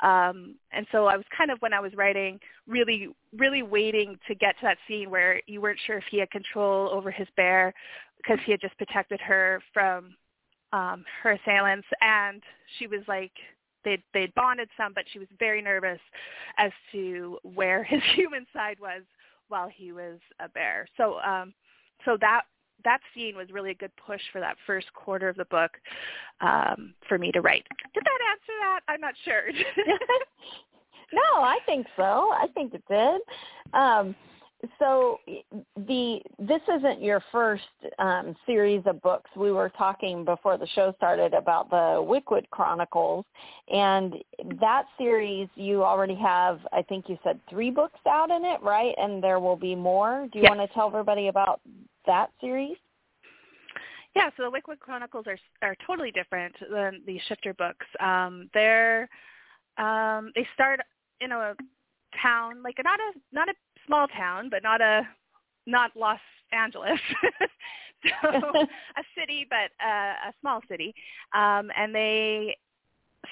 Um, 0.00 0.54
and 0.72 0.86
so 0.92 1.06
I 1.06 1.16
was 1.16 1.26
kind 1.36 1.50
of 1.50 1.58
when 1.60 1.72
I 1.72 1.80
was 1.80 1.92
writing, 1.94 2.38
really, 2.66 3.08
really 3.36 3.62
waiting 3.62 4.18
to 4.28 4.34
get 4.34 4.56
to 4.60 4.62
that 4.62 4.78
scene 4.88 5.10
where 5.10 5.40
you 5.46 5.60
weren't 5.60 5.78
sure 5.86 5.98
if 5.98 6.04
he 6.10 6.18
had 6.18 6.30
control 6.30 6.88
over 6.90 7.10
his 7.10 7.28
bear 7.36 7.74
because 8.16 8.38
he 8.44 8.52
had 8.52 8.60
just 8.60 8.76
protected 8.78 9.20
her 9.20 9.62
from 9.72 10.14
um, 10.72 11.04
her 11.22 11.32
assailants, 11.32 11.86
and 12.00 12.42
she 12.78 12.86
was 12.86 13.00
like 13.08 13.32
they'd 13.84 14.02
they'd 14.14 14.34
bonded 14.34 14.68
some, 14.76 14.92
but 14.94 15.04
she 15.12 15.18
was 15.18 15.28
very 15.38 15.62
nervous 15.62 16.00
as 16.58 16.70
to 16.92 17.38
where 17.42 17.82
his 17.84 18.02
human 18.14 18.46
side 18.52 18.78
was 18.80 19.02
while 19.48 19.68
he 19.68 19.92
was 19.92 20.18
a 20.38 20.48
bear. 20.48 20.86
So 20.96 21.18
um, 21.20 21.52
so 22.04 22.16
that 22.20 22.42
that 22.84 23.00
scene 23.14 23.36
was 23.36 23.48
really 23.50 23.70
a 23.70 23.74
good 23.74 23.92
push 24.06 24.20
for 24.32 24.40
that 24.40 24.56
first 24.66 24.92
quarter 24.94 25.28
of 25.28 25.36
the 25.36 25.44
book 25.46 25.72
um, 26.40 26.94
for 27.08 27.18
me 27.18 27.32
to 27.32 27.40
write. 27.40 27.66
Did 27.94 28.04
that 28.04 28.20
answer 28.30 28.52
that? 28.60 28.80
I'm 28.88 29.00
not 29.00 29.14
sure. 29.24 29.42
no, 31.12 31.42
I 31.42 31.58
think 31.66 31.86
so. 31.96 32.02
I 32.32 32.46
think 32.54 32.74
it 32.74 32.82
did. 32.88 33.20
Um, 33.74 34.14
so 34.78 35.18
the 35.86 36.20
this 36.38 36.60
isn't 36.68 37.02
your 37.02 37.22
first 37.32 37.62
um, 37.98 38.36
series 38.46 38.82
of 38.86 39.00
books. 39.02 39.30
We 39.36 39.52
were 39.52 39.70
talking 39.70 40.24
before 40.24 40.58
the 40.58 40.66
show 40.74 40.92
started 40.96 41.32
about 41.34 41.70
the 41.70 41.76
Wickwood 41.76 42.48
Chronicles, 42.50 43.24
and 43.72 44.16
that 44.60 44.84
series 44.98 45.48
you 45.54 45.82
already 45.82 46.14
have. 46.16 46.60
I 46.72 46.82
think 46.82 47.08
you 47.08 47.18
said 47.24 47.40
three 47.48 47.70
books 47.70 48.00
out 48.08 48.30
in 48.30 48.44
it, 48.44 48.62
right? 48.62 48.94
And 48.98 49.22
there 49.22 49.40
will 49.40 49.56
be 49.56 49.74
more. 49.74 50.28
Do 50.32 50.38
you 50.38 50.44
yes. 50.44 50.50
want 50.56 50.68
to 50.68 50.74
tell 50.74 50.88
everybody 50.88 51.28
about 51.28 51.60
that 52.06 52.30
series? 52.40 52.76
Yeah, 54.14 54.30
so 54.36 54.42
the 54.42 54.50
Wickwood 54.50 54.80
Chronicles 54.80 55.26
are 55.26 55.38
are 55.62 55.76
totally 55.86 56.10
different 56.10 56.54
than 56.70 57.02
the 57.06 57.20
Shifter 57.28 57.54
books. 57.54 57.86
Um, 58.00 58.50
they're 58.52 59.08
um, 59.78 60.32
they 60.34 60.46
start 60.54 60.80
in 61.20 61.32
a 61.32 61.54
town 62.20 62.62
like 62.62 62.76
not 62.82 62.98
a 62.98 63.12
not 63.32 63.48
a 63.48 63.54
small 63.86 64.08
town, 64.08 64.48
but 64.50 64.62
not 64.62 64.80
a 64.80 65.02
not 65.66 65.92
Los 65.94 66.18
Angeles. 66.52 66.98
so 68.22 68.28
a 68.96 69.02
city, 69.16 69.46
but 69.48 69.70
uh, 69.84 70.30
a 70.30 70.34
small 70.40 70.60
city, 70.68 70.92
um, 71.32 71.70
and 71.76 71.94
they 71.94 72.56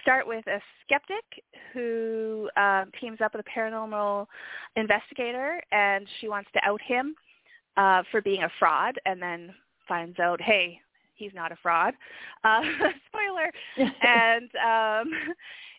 start 0.03 0.27
with 0.27 0.47
a 0.47 0.61
skeptic 0.85 1.25
who 1.73 2.49
um, 2.57 2.91
teams 3.01 3.21
up 3.21 3.35
with 3.35 3.45
a 3.45 3.59
paranormal 3.59 4.27
investigator, 4.77 5.61
and 5.73 6.07
she 6.21 6.29
wants 6.29 6.49
to 6.53 6.61
out 6.65 6.81
him 6.83 7.17
uh, 7.79 8.03
for 8.11 8.21
being 8.21 8.43
a 8.43 8.51
fraud, 8.59 8.97
and 9.07 9.23
then 9.23 9.55
finds 9.87 10.19
out, 10.19 10.43
hey, 10.43 10.79
he's 11.15 11.33
not 11.35 11.53
a 11.53 11.57
fraud. 11.63 11.95
Uh, 12.45 12.61
spoiler. 13.07 13.53
and 14.03 14.51
um, 14.57 15.13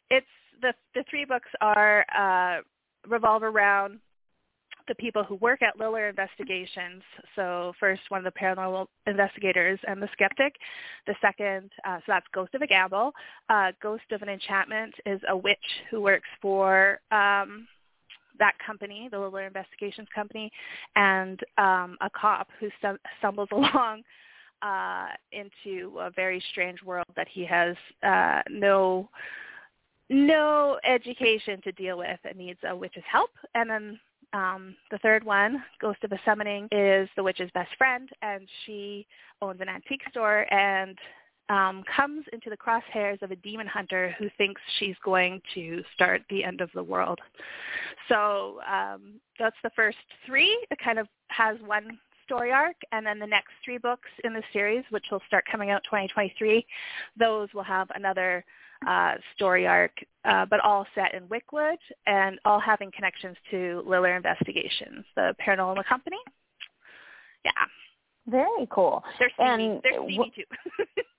it's 0.10 0.26
the 0.62 0.74
the 0.96 1.04
three 1.10 1.26
books 1.26 1.50
are 1.62 2.06
uh, 2.18 2.62
revolve 3.08 3.44
around 3.44 4.00
the 4.88 4.96
people 4.96 5.24
who 5.24 5.36
work 5.36 5.62
at 5.62 5.78
Liller 5.78 6.10
Investigations. 6.10 7.04
So 7.36 7.74
first, 7.80 8.02
one 8.10 8.26
of 8.26 8.34
the 8.34 8.40
paranormal 8.40 8.88
investigators 9.06 9.80
and 9.88 10.02
the 10.02 10.10
skeptic. 10.14 10.56
The 11.06 11.16
second, 11.22 11.70
uh, 11.86 11.98
so 11.98 12.04
that's 12.08 12.26
Ghost 12.34 12.56
of 12.56 12.64
a 12.64 12.68
Gamble. 12.68 13.12
Uh, 13.50 13.72
Ghost 13.82 14.12
of 14.12 14.24
an 14.24 14.30
Enchantment 14.30 14.96
is 15.06 15.22
a 15.30 15.38
witch 15.38 15.58
who 15.92 16.02
works 16.02 16.28
for 16.42 17.00
um, 17.12 17.68
that 18.40 18.54
company, 18.66 19.08
the 19.12 19.20
Liller 19.20 19.46
Investigations 19.46 20.08
company, 20.14 20.52
and 20.96 21.40
um, 21.58 21.98
a 22.02 22.10
cop 22.10 22.50
who 22.60 22.70
stumbles 23.20 23.50
along 23.54 24.04
uh, 24.62 25.08
into 25.32 25.98
a 26.00 26.12
very 26.12 26.44
strange 26.52 26.82
world 26.84 27.06
that 27.16 27.28
he 27.32 27.46
has 27.46 27.76
uh, 28.04 28.42
no 28.50 29.10
no 30.10 30.80
education 30.84 31.62
to 31.64 31.72
deal 31.74 31.98
with 31.98 32.20
and 32.24 32.38
needs 32.38 32.60
a 32.68 32.76
witch's 32.76 33.04
help. 33.10 33.30
And 33.54 33.70
then 33.70 34.00
um, 34.34 34.76
the 34.92 34.98
third 35.00 35.24
one, 35.24 35.64
Ghost 35.80 36.04
of 36.04 36.12
a 36.12 36.20
Summoning, 36.26 36.68
is 36.72 37.08
the 37.16 37.24
witch's 37.24 37.52
best 37.54 37.70
friend, 37.78 38.10
and 38.22 38.48
she 38.66 39.06
owns 39.42 39.62
an 39.62 39.70
antique 39.70 40.02
store 40.10 40.52
and 40.52 40.98
um, 41.50 41.84
comes 41.96 42.26
into 42.32 42.50
the 42.50 42.58
crosshairs 42.58 43.22
of 43.22 43.32
a 43.32 43.36
demon 43.38 43.68
hunter 43.68 44.16
who 44.20 44.30
thinks 44.38 44.62
she's 44.78 44.96
going 45.04 45.42
to 45.56 45.84
start 45.94 46.22
the 46.30 46.44
end 46.44 46.62
of 46.62 46.70
the 46.74 46.84
world. 46.84 47.20
So 48.08 48.60
um, 48.72 49.20
that's 49.40 49.56
the 49.64 49.72
first 49.76 49.98
three. 50.26 50.66
It 50.70 50.78
kind 50.84 51.00
of 51.00 51.08
has 51.30 51.58
one 51.66 52.00
story 52.26 52.52
arc, 52.52 52.76
and 52.92 53.06
then 53.06 53.18
the 53.18 53.26
next 53.26 53.50
three 53.66 53.80
books 53.80 54.10
in 54.24 54.34
the 54.34 54.44
series, 54.54 54.84
which 54.92 55.06
will 55.12 55.22
start 55.26 55.44
coming 55.52 55.72
out 55.72 55.82
2023, 55.86 56.64
those 57.18 57.50
will 57.56 57.64
have 57.64 57.88
another 57.96 58.46
uh, 58.88 59.16
story 59.36 59.66
arc, 59.66 59.92
uh, 60.26 60.46
but 60.46 60.60
all 60.60 60.86
set 60.94 61.16
in 61.16 61.24
Wickwood 61.24 61.78
and 62.06 62.40
all 62.46 62.60
having 62.60 62.92
connections 62.96 63.36
to 63.50 63.84
Liller 63.86 64.16
Investigations, 64.16 65.04
the 65.16 65.36
paranormal 65.46 65.84
company. 65.86 66.18
Yeah. 67.44 67.52
Very 68.28 68.68
cool. 68.70 69.04
They're 69.18 69.32
steamy. 69.34 69.50
And 69.50 69.82
they're 69.84 70.04
steamy 70.04 70.32
too. 70.36 70.44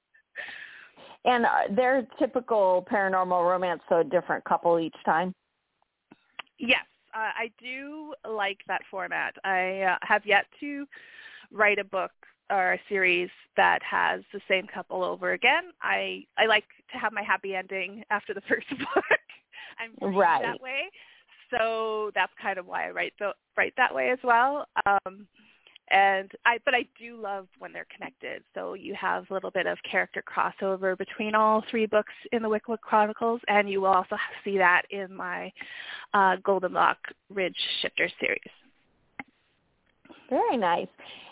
and 1.25 1.45
uh, 1.45 1.49
they're 1.75 2.07
typical 2.19 2.87
paranormal 2.91 3.49
romance, 3.49 3.83
so 3.89 3.99
a 3.99 4.05
different 4.05 4.45
couple 4.45 4.79
each 4.79 4.97
time. 5.05 5.35
Yes, 6.59 6.85
uh, 7.15 7.31
I 7.37 7.51
do 7.61 8.15
like 8.29 8.59
that 8.69 8.83
format. 8.91 9.35
I 9.45 9.83
uh, 9.83 9.97
have 10.03 10.25
yet 10.25 10.47
to 10.61 10.87
write 11.51 11.79
a 11.79 11.85
book 11.85 12.13
or 12.51 12.75
a 12.75 12.81
series 12.89 13.31
that 13.57 13.81
has 13.83 14.23
the 14.33 14.41
same 14.49 14.67
couple 14.67 15.05
over 15.05 15.33
again. 15.33 15.71
I 15.83 16.25
I 16.39 16.47
like 16.47 16.65
to 16.93 16.99
have 16.99 17.13
my 17.13 17.23
happy 17.23 17.55
ending 17.55 18.03
after 18.11 18.35
the 18.35 18.41
first 18.49 18.69
book. 18.71 19.05
I'm 19.79 20.15
right. 20.15 20.43
that 20.43 20.61
way, 20.61 20.91
so 21.51 22.11
that's 22.15 22.33
kind 22.41 22.59
of 22.59 22.67
why 22.67 22.89
I 22.89 22.91
write 22.91 23.15
the, 23.19 23.33
write 23.57 23.75
that 23.77 23.95
way 23.95 24.11
as 24.11 24.19
well. 24.23 24.67
Um, 24.87 25.27
and 25.91 26.31
I 26.45 26.59
but 26.65 26.75
I 26.75 26.85
do 26.99 27.21
love 27.21 27.49
when 27.59 27.73
they're 27.73 27.87
connected. 27.95 28.43
So 28.55 28.75
you 28.75 28.95
have 28.95 29.29
a 29.31 29.35
little 29.35 29.51
bit 29.51 29.67
of 29.67 29.79
character 29.89 30.23
crossover 30.23 30.97
between 30.97 31.35
all 31.35 31.65
three 31.71 31.87
books 31.87 32.13
in 32.33 32.43
the 32.43 32.49
Wickwood 32.49 32.81
Chronicles, 32.81 33.41
and 33.49 33.69
you 33.69 33.81
will 33.81 33.89
also 33.89 34.17
see 34.45 34.59
that 34.59 34.83
in 34.91 35.15
my 35.15 35.53
uh, 36.15 36.37
Golden 36.45 36.73
Lock 36.73 36.99
Ridge 37.29 37.57
Shifter 37.83 38.09
series. 38.21 38.41
Very 40.29 40.57
nice. 40.57 40.89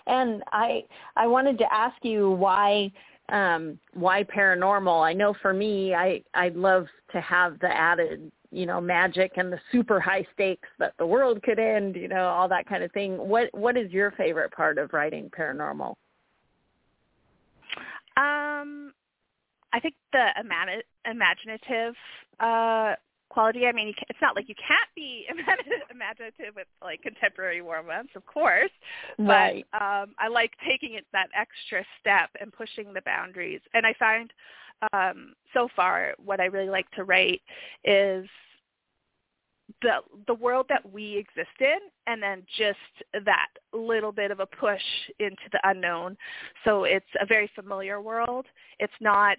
And 0.07 0.43
I 0.53 0.85
I 1.17 1.27
wanted 1.27 1.59
to 1.59 1.73
ask 1.73 1.97
you 2.03 2.31
why 2.31 2.91
um 3.30 3.78
why 3.94 4.25
paranormal. 4.25 5.06
I 5.06 5.12
know 5.12 5.35
for 5.42 5.52
me 5.52 5.94
I 5.94 6.23
I'd 6.35 6.56
love 6.56 6.87
to 7.12 7.20
have 7.20 7.58
the 7.61 7.68
added, 7.68 8.30
you 8.50 8.66
know, 8.66 8.80
magic 8.80 9.32
and 9.37 9.52
the 9.52 9.61
super 9.70 10.00
high 10.00 10.26
stakes 10.35 10.68
that 10.78 10.94
the 10.99 11.06
world 11.06 11.42
could 11.42 11.58
end, 11.58 11.97
you 11.97 12.08
know, 12.08 12.28
all 12.28 12.49
that 12.49 12.66
kind 12.66 12.82
of 12.82 12.92
thing. 12.92 13.16
What 13.16 13.52
what 13.52 13.76
is 13.76 13.90
your 13.90 14.12
favorite 14.12 14.52
part 14.52 14.78
of 14.78 14.92
writing 14.92 15.30
paranormal? 15.30 15.94
Um 18.16 18.92
I 19.73 19.80
think 19.80 19.94
the 20.12 20.28
imaginative 21.04 21.94
uh 22.40 22.94
quality. 23.28 23.66
I 23.66 23.73
mean, 23.73 23.94
it's 24.08 24.18
not 24.20 24.37
like 24.37 24.49
you 24.49 24.54
can't 24.54 24.90
be 24.94 25.26
imaginative 25.90 26.54
with 26.56 26.66
like 26.82 27.02
contemporary 27.02 27.61
romance, 27.61 28.08
of 28.16 28.25
course, 28.26 28.70
right. 29.18 29.64
but 29.73 29.82
um, 29.82 30.14
I 30.18 30.28
like 30.28 30.52
taking 30.66 30.94
it 30.94 31.06
that 31.12 31.28
extra 31.38 31.85
step 32.00 32.30
and 32.40 32.52
pushing 32.52 32.92
the 32.92 33.02
boundaries. 33.02 33.61
And 33.75 33.87
I 33.87 33.94
find 33.99 34.32
um, 34.92 35.35
so 35.54 35.68
far 35.75 36.14
what 36.25 36.40
I 36.40 36.47
really 36.47 36.70
like 36.70 36.90
to 36.92 37.04
write 37.04 37.42
is 37.85 38.26
the 39.82 39.99
the 40.26 40.35
world 40.35 40.66
that 40.68 40.90
we 40.90 41.16
exist 41.16 41.61
in 41.61 41.78
and 42.06 42.23
then 42.23 42.42
just 42.56 42.78
that 43.25 43.49
little 43.73 44.12
bit 44.12 44.30
of 44.30 44.40
a 44.40 44.47
push 44.47 44.82
into 45.20 45.42
the 45.52 45.61
unknown 45.64 46.16
so 46.64 46.85
it's 46.85 47.06
a 47.20 47.26
very 47.26 47.50
familiar 47.54 48.00
world 48.00 48.47
it's 48.78 48.92
not 49.00 49.37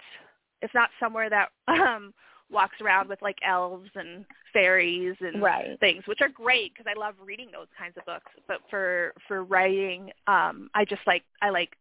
it's 0.61 0.73
not 0.73 0.89
somewhere 0.99 1.29
that 1.29 1.49
um 1.67 2.13
walks 2.51 2.81
around 2.81 3.09
with 3.09 3.21
like 3.21 3.37
elves 3.45 3.89
and 3.95 4.25
fairies 4.53 5.15
and 5.21 5.41
right. 5.41 5.79
things 5.79 6.03
which 6.07 6.19
are 6.21 6.29
great 6.29 6.73
because 6.73 6.89
I 6.89 6.99
love 6.99 7.15
reading 7.23 7.49
those 7.51 7.67
kinds 7.77 7.95
of 7.97 8.05
books 8.05 8.31
but 8.47 8.57
for 8.69 9.13
for 9.27 9.43
writing 9.43 10.11
um 10.25 10.69
I 10.73 10.85
just 10.85 11.01
like 11.05 11.23
I 11.41 11.49
like 11.49 11.75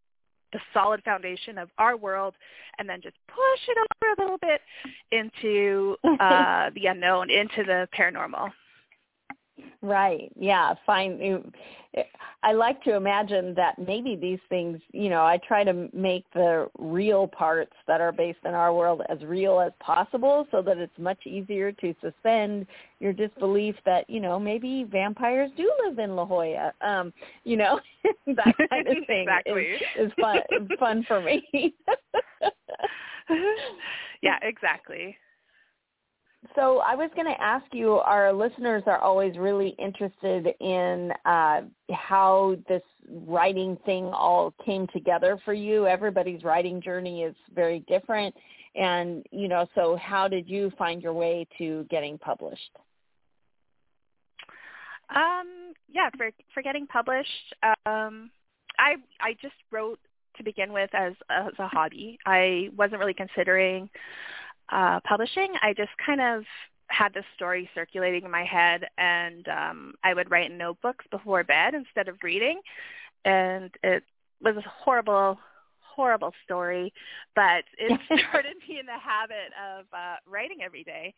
the 0.53 0.59
solid 0.73 1.03
foundation 1.03 1.57
of 1.57 1.69
our 1.77 1.95
world 1.95 2.33
and 2.77 2.87
then 2.89 3.01
just 3.01 3.15
push 3.27 3.67
it 3.67 3.77
over 3.77 4.13
a 4.13 4.21
little 4.23 4.37
bit 4.37 4.61
into 5.11 5.95
uh, 6.19 6.69
the 6.75 6.87
unknown, 6.87 7.29
into 7.29 7.63
the 7.63 7.87
paranormal. 7.97 8.49
Right. 9.81 10.31
Yeah. 10.37 10.73
Fine. 10.85 11.51
I 12.43 12.51
like 12.53 12.83
to 12.83 12.95
imagine 12.95 13.53
that 13.55 13.79
maybe 13.79 14.15
these 14.15 14.39
things, 14.47 14.79
you 14.91 15.09
know, 15.09 15.23
I 15.23 15.39
try 15.47 15.63
to 15.63 15.89
make 15.93 16.23
the 16.33 16.69
real 16.77 17.27
parts 17.27 17.73
that 17.87 17.99
are 17.99 18.11
based 18.11 18.39
in 18.45 18.53
our 18.53 18.73
world 18.73 19.01
as 19.09 19.21
real 19.23 19.59
as 19.59 19.71
possible 19.79 20.47
so 20.51 20.61
that 20.61 20.77
it's 20.77 20.97
much 20.97 21.25
easier 21.25 21.71
to 21.71 21.95
suspend 22.01 22.67
your 22.99 23.11
disbelief 23.11 23.75
that, 23.85 24.09
you 24.09 24.19
know, 24.19 24.39
maybe 24.39 24.85
vampires 24.89 25.49
do 25.57 25.71
live 25.85 25.99
in 25.99 26.15
La 26.15 26.25
Jolla. 26.25 26.73
Um, 26.81 27.11
you 27.43 27.57
know, 27.57 27.79
that 28.27 28.55
kind 28.69 28.87
of 28.87 28.97
thing 29.07 29.23
exactly. 29.23 29.63
is, 29.63 29.81
is 29.97 30.11
fun 30.21 30.39
fun 30.79 31.03
for 31.07 31.21
me. 31.21 31.43
yeah, 34.21 34.37
exactly. 34.43 35.17
So 36.55 36.79
I 36.79 36.95
was 36.95 37.09
going 37.15 37.27
to 37.27 37.41
ask 37.41 37.65
you, 37.73 37.95
our 37.95 38.31
listeners 38.31 38.83
are 38.85 38.99
always 38.99 39.37
really 39.37 39.75
interested 39.77 40.47
in 40.61 41.11
uh, 41.25 41.61
how 41.91 42.55
this 42.67 42.81
writing 43.27 43.77
thing 43.85 44.05
all 44.05 44.53
came 44.65 44.87
together 44.87 45.39
for 45.43 45.53
you. 45.53 45.85
Everybody's 45.85 46.43
writing 46.43 46.81
journey 46.81 47.23
is 47.23 47.35
very 47.53 47.79
different. 47.89 48.33
And, 48.75 49.25
you 49.31 49.47
know, 49.49 49.67
so 49.75 49.97
how 50.01 50.27
did 50.27 50.47
you 50.47 50.71
find 50.77 51.01
your 51.01 51.13
way 51.13 51.45
to 51.57 51.85
getting 51.89 52.17
published? 52.17 52.71
Um, 55.13 55.73
yeah, 55.91 56.09
for, 56.17 56.29
for 56.53 56.63
getting 56.63 56.87
published, 56.87 57.29
um, 57.85 58.29
I, 58.77 58.95
I 59.19 59.33
just 59.41 59.55
wrote 59.71 59.99
to 60.37 60.43
begin 60.43 60.71
with 60.71 60.89
as, 60.93 61.13
as 61.29 61.51
a 61.59 61.67
hobby. 61.67 62.17
I 62.25 62.69
wasn't 62.77 62.99
really 62.99 63.13
considering 63.13 63.89
uh, 64.71 64.99
publishing, 65.07 65.53
I 65.61 65.73
just 65.73 65.91
kind 66.03 66.21
of 66.21 66.43
had 66.87 67.13
this 67.13 67.25
story 67.35 67.69
circulating 67.73 68.25
in 68.25 68.31
my 68.31 68.43
head, 68.43 68.85
and 68.97 69.47
um, 69.47 69.93
I 70.03 70.13
would 70.13 70.29
write 70.29 70.51
in 70.51 70.57
notebooks 70.57 71.05
before 71.11 71.43
bed 71.43 71.73
instead 71.73 72.07
of 72.07 72.17
reading, 72.23 72.59
and 73.25 73.71
it 73.83 74.03
was 74.41 74.55
a 74.57 74.63
horrible, 74.67 75.37
horrible 75.81 76.33
story, 76.43 76.91
but 77.35 77.63
it 77.77 77.99
started 78.29 78.55
me 78.67 78.79
in 78.79 78.85
the 78.85 78.99
habit 78.99 79.51
of 79.77 79.85
uh, 79.93 80.15
writing 80.27 80.57
every 80.63 80.83
day. 80.83 81.13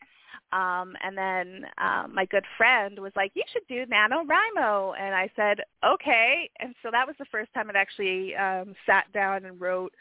Um, 0.53 0.95
and 1.03 1.17
then 1.17 1.65
um, 1.77 2.13
my 2.13 2.25
good 2.25 2.45
friend 2.57 2.99
was 2.99 3.13
like, 3.15 3.31
"You 3.33 3.43
should 3.51 3.67
do 3.67 3.85
NaNoWriMo," 3.85 4.93
and 4.99 5.15
I 5.15 5.29
said, 5.35 5.59
"Okay." 5.85 6.49
And 6.59 6.75
so 6.83 6.89
that 6.91 7.07
was 7.07 7.15
the 7.19 7.25
first 7.31 7.53
time 7.53 7.69
I'd 7.69 7.75
actually 7.75 8.35
um, 8.35 8.75
sat 8.85 9.11
down 9.13 9.45
and 9.45 9.59
wrote 9.59 9.93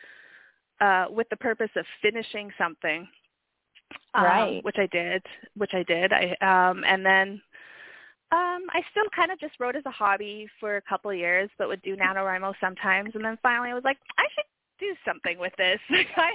uh, 0.80 1.06
with 1.10 1.28
the 1.28 1.36
purpose 1.36 1.70
of 1.76 1.84
finishing 2.02 2.50
something 2.58 3.06
um, 4.14 4.24
right. 4.24 4.64
which 4.64 4.76
I 4.78 4.86
did, 4.86 5.22
which 5.56 5.72
I 5.74 5.82
did. 5.82 6.12
I 6.12 6.36
um, 6.40 6.84
and 6.86 7.04
then 7.04 7.40
um, 8.32 8.62
I 8.70 8.82
still 8.90 9.08
kind 9.14 9.32
of 9.32 9.40
just 9.40 9.58
wrote 9.58 9.76
as 9.76 9.84
a 9.86 9.90
hobby 9.90 10.48
for 10.60 10.76
a 10.76 10.82
couple 10.82 11.10
of 11.10 11.16
years, 11.16 11.50
but 11.58 11.68
would 11.68 11.82
do 11.82 11.96
NaNoWriMo 11.96 12.54
sometimes. 12.60 13.10
And 13.14 13.24
then 13.24 13.38
finally, 13.42 13.70
I 13.70 13.74
was 13.74 13.84
like, 13.84 13.98
I 14.18 14.24
should 14.34 14.44
do 14.78 14.94
something 15.04 15.38
with 15.38 15.52
this. 15.58 15.80
I 15.90 16.32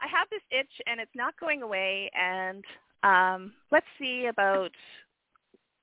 I 0.00 0.06
have 0.08 0.28
this 0.30 0.42
itch, 0.50 0.80
and 0.86 1.00
it's 1.00 1.14
not 1.14 1.38
going 1.40 1.62
away. 1.62 2.10
And 2.14 2.64
um, 3.02 3.52
let's 3.70 3.86
see 3.98 4.26
about 4.26 4.70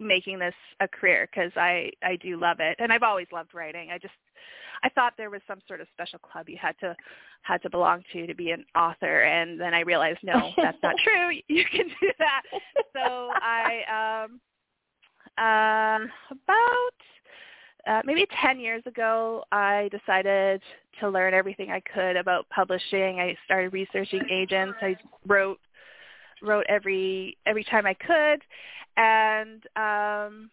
making 0.02 0.40
this 0.40 0.54
a 0.80 0.88
career 0.88 1.30
because 1.32 1.52
I 1.56 1.92
I 2.04 2.16
do 2.18 2.38
love 2.40 2.58
it, 2.60 2.78
and 2.80 2.92
I've 2.92 3.04
always 3.04 3.28
loved 3.32 3.54
writing. 3.54 3.90
I 3.92 3.98
just 3.98 4.14
I 4.84 4.90
thought 4.90 5.14
there 5.18 5.30
was 5.30 5.42
some 5.48 5.60
sort 5.68 5.82
of 5.82 5.88
special 5.94 6.20
club 6.20 6.50
you 6.50 6.58
had 6.60 6.78
to 6.80 6.96
had 7.44 7.62
to 7.64 7.70
belong 7.70 8.04
to 8.14 8.28
to 8.28 8.36
be 8.36 8.52
an 8.52 8.66
author, 8.76 9.22
and 9.22 9.60
then 9.60 9.74
I 9.74 9.82
realized 9.82 10.20
no, 10.24 10.52
that's 10.58 10.78
not 10.84 10.96
true. 11.04 11.32
You 11.48 11.66
can 11.66 11.88
do 12.02 12.12
that. 12.20 12.42
So 12.94 13.32
I 13.42 14.26
um 14.28 14.40
um 15.38 16.10
about 16.32 16.98
uh, 17.88 18.02
maybe 18.06 18.28
10 18.42 18.60
years 18.60 18.84
ago, 18.86 19.44
I 19.52 19.90
decided 19.92 20.62
to 21.00 21.10
learn 21.10 21.34
everything 21.34 21.72
I 21.72 21.82
could 21.94 22.16
about 22.16 22.48
publishing. 22.50 23.20
I 23.20 23.36
started 23.46 23.74
researching 23.74 24.22
agents. 24.30 24.78
I 24.82 24.96
wrote 25.26 25.60
wrote 26.41 26.65
every 26.69 27.38
every 27.45 27.63
time 27.63 27.86
I 27.86 27.93
could, 27.93 28.41
and 28.97 29.63
um, 29.75 30.49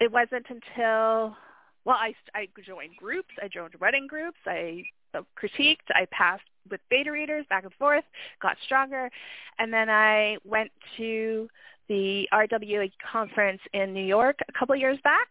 it 0.00 0.10
wasn't 0.10 0.46
until 0.48 1.36
well, 1.84 1.96
I, 1.96 2.14
I 2.34 2.48
joined 2.64 2.96
groups. 2.96 3.28
I 3.42 3.48
joined 3.48 3.74
writing 3.78 4.06
groups. 4.06 4.38
I 4.46 4.84
critiqued. 5.14 5.90
I 5.90 6.06
passed 6.10 6.42
with 6.70 6.80
beta 6.90 7.12
readers 7.12 7.44
back 7.50 7.64
and 7.64 7.72
forth, 7.74 8.04
got 8.40 8.56
stronger. 8.64 9.10
And 9.58 9.72
then 9.72 9.90
I 9.90 10.38
went 10.44 10.70
to 10.96 11.48
the 11.88 12.26
RWA 12.32 12.90
conference 13.12 13.60
in 13.74 13.92
New 13.92 14.04
York 14.04 14.38
a 14.48 14.58
couple 14.58 14.74
of 14.74 14.80
years 14.80 14.98
back. 15.04 15.28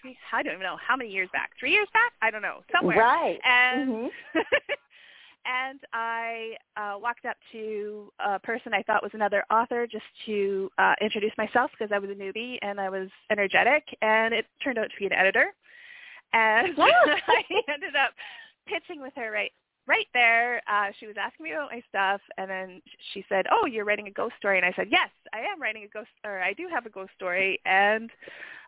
Three, 0.00 0.16
I 0.32 0.42
don't 0.44 0.54
even 0.54 0.62
know 0.62 0.78
how 0.80 0.96
many 0.96 1.10
years 1.10 1.28
back. 1.32 1.50
Three 1.58 1.72
years 1.72 1.88
back? 1.92 2.12
I 2.22 2.30
don't 2.30 2.42
know. 2.42 2.62
Somewhere. 2.72 2.98
Right. 2.98 3.38
And 3.44 3.90
mm-hmm. 3.90 4.38
and 5.44 5.80
I 5.92 6.56
uh, 6.76 6.98
walked 6.98 7.24
up 7.24 7.36
to 7.52 8.12
a 8.24 8.38
person 8.38 8.72
I 8.74 8.82
thought 8.82 9.02
was 9.02 9.12
another 9.14 9.44
author 9.50 9.86
just 9.86 10.04
to 10.26 10.70
uh, 10.78 10.94
introduce 11.00 11.32
myself 11.38 11.70
because 11.70 11.92
I 11.94 11.98
was 11.98 12.10
a 12.10 12.14
newbie 12.14 12.58
and 12.62 12.80
I 12.80 12.88
was 12.88 13.08
energetic, 13.30 13.84
and 14.02 14.34
it 14.34 14.46
turned 14.62 14.78
out 14.78 14.90
to 14.90 14.96
be 14.98 15.06
an 15.06 15.12
editor. 15.12 15.54
And 16.32 16.74
I 16.78 17.42
ended 17.72 17.96
up 17.96 18.12
pitching 18.66 19.00
with 19.00 19.12
her 19.16 19.30
right 19.30 19.52
right 19.86 20.06
there. 20.12 20.60
Uh, 20.70 20.92
she 21.00 21.06
was 21.06 21.16
asking 21.18 21.44
me 21.44 21.52
about 21.52 21.70
my 21.72 21.82
stuff, 21.88 22.20
and 22.36 22.50
then 22.50 22.82
she 23.12 23.24
said, 23.28 23.46
"Oh, 23.50 23.66
you're 23.66 23.86
writing 23.86 24.06
a 24.06 24.12
ghost 24.12 24.34
story," 24.38 24.58
and 24.58 24.66
I 24.66 24.72
said, 24.76 24.88
"Yes, 24.90 25.08
I 25.32 25.40
am 25.40 25.60
writing 25.60 25.84
a 25.84 25.88
ghost, 25.88 26.10
or 26.24 26.40
I 26.40 26.52
do 26.52 26.68
have 26.70 26.86
a 26.86 26.90
ghost 26.90 27.10
story," 27.16 27.58
and 27.64 28.10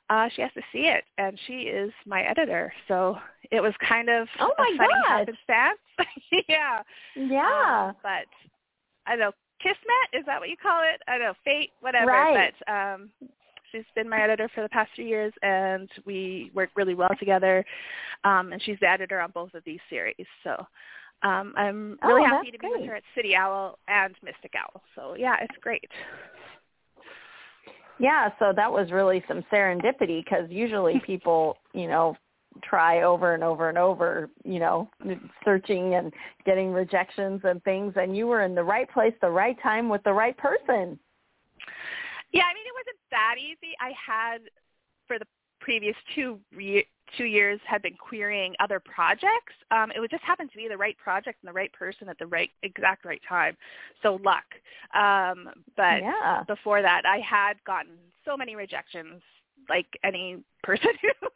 uh, 0.08 0.28
she 0.34 0.42
has 0.42 0.50
to 0.54 0.62
see 0.72 0.88
it, 0.88 1.04
and 1.18 1.38
she 1.46 1.62
is 1.62 1.92
my 2.04 2.22
editor. 2.22 2.72
So 2.88 3.16
it 3.52 3.60
was 3.60 3.72
kind 3.86 4.08
of 4.08 4.26
oh 4.40 4.52
a 4.58 4.76
funny 4.76 4.76
gosh. 4.76 5.08
happenstance. 5.08 5.78
Yeah. 6.48 6.82
Yeah. 7.16 7.88
Um, 7.88 7.96
but 8.02 8.26
I 9.06 9.10
don't 9.10 9.20
know, 9.20 9.32
kismet 9.60 10.08
is 10.12 10.24
that 10.26 10.40
what 10.40 10.48
you 10.48 10.56
call 10.56 10.82
it? 10.82 11.00
I 11.08 11.18
don't 11.18 11.26
know, 11.26 11.34
fate, 11.44 11.70
whatever. 11.80 12.10
Right. 12.10 12.52
But 12.66 12.72
um, 12.72 13.10
she's 13.72 13.84
been 13.94 14.08
my 14.08 14.22
editor 14.22 14.48
for 14.54 14.62
the 14.62 14.68
past 14.68 14.90
few 14.94 15.04
years, 15.04 15.32
and 15.42 15.88
we 16.04 16.50
work 16.54 16.70
really 16.76 16.94
well 16.94 17.10
together. 17.18 17.64
Um, 18.24 18.52
and 18.52 18.62
she's 18.62 18.78
the 18.80 18.88
editor 18.88 19.20
on 19.20 19.30
both 19.32 19.54
of 19.54 19.62
these 19.64 19.80
series. 19.88 20.26
So 20.44 20.50
um, 21.22 21.52
I'm 21.56 21.98
really 22.02 22.22
oh, 22.24 22.26
happy 22.26 22.50
to 22.50 22.58
be 22.58 22.68
great. 22.68 22.80
with 22.80 22.88
her 22.88 22.96
at 22.96 23.02
City 23.14 23.34
Owl 23.36 23.78
and 23.88 24.14
Mystic 24.22 24.52
Owl. 24.56 24.82
So 24.94 25.14
yeah, 25.18 25.36
it's 25.40 25.56
great. 25.60 25.88
Yeah, 27.98 28.30
so 28.38 28.52
that 28.56 28.72
was 28.72 28.90
really 28.90 29.22
some 29.28 29.44
serendipity 29.52 30.24
because 30.24 30.46
usually 30.48 31.00
people, 31.06 31.58
you 31.74 31.86
know, 31.86 32.16
try 32.62 33.02
over 33.02 33.34
and 33.34 33.44
over 33.44 33.68
and 33.68 33.78
over, 33.78 34.28
you 34.44 34.58
know, 34.58 34.90
searching 35.44 35.94
and 35.94 36.12
getting 36.44 36.72
rejections 36.72 37.40
and 37.44 37.62
things, 37.64 37.94
and 37.96 38.16
you 38.16 38.26
were 38.26 38.42
in 38.42 38.54
the 38.54 38.62
right 38.62 38.90
place, 38.90 39.14
the 39.20 39.30
right 39.30 39.56
time 39.62 39.88
with 39.88 40.02
the 40.04 40.12
right 40.12 40.36
person. 40.36 40.98
Yeah, 42.32 42.44
I 42.44 42.54
mean, 42.54 42.64
it 42.66 42.74
wasn't 42.74 43.00
that 43.10 43.36
easy. 43.38 43.74
I 43.80 43.92
had, 44.06 44.38
for 45.06 45.18
the 45.18 45.26
previous 45.60 45.96
two 46.14 46.38
re- 46.54 46.86
two 47.16 47.24
years, 47.24 47.60
had 47.66 47.82
been 47.82 47.94
querying 47.94 48.54
other 48.60 48.80
projects. 48.80 49.54
Um, 49.70 49.90
it 49.90 50.00
would 50.00 50.10
just 50.10 50.22
happen 50.22 50.48
to 50.48 50.56
be 50.56 50.68
the 50.68 50.76
right 50.76 50.96
project 50.96 51.38
and 51.42 51.48
the 51.48 51.52
right 51.52 51.72
person 51.72 52.08
at 52.08 52.18
the 52.18 52.26
right 52.26 52.50
exact 52.62 53.04
right 53.04 53.20
time. 53.28 53.56
So 54.02 54.20
luck. 54.24 54.44
Um, 54.94 55.50
but 55.76 56.02
yeah. 56.02 56.44
before 56.46 56.82
that, 56.82 57.02
I 57.06 57.18
had 57.18 57.54
gotten 57.64 57.94
so 58.24 58.36
many 58.36 58.54
rejections, 58.54 59.22
like 59.68 59.86
any 60.04 60.42
person 60.62 60.90
who 61.02 61.28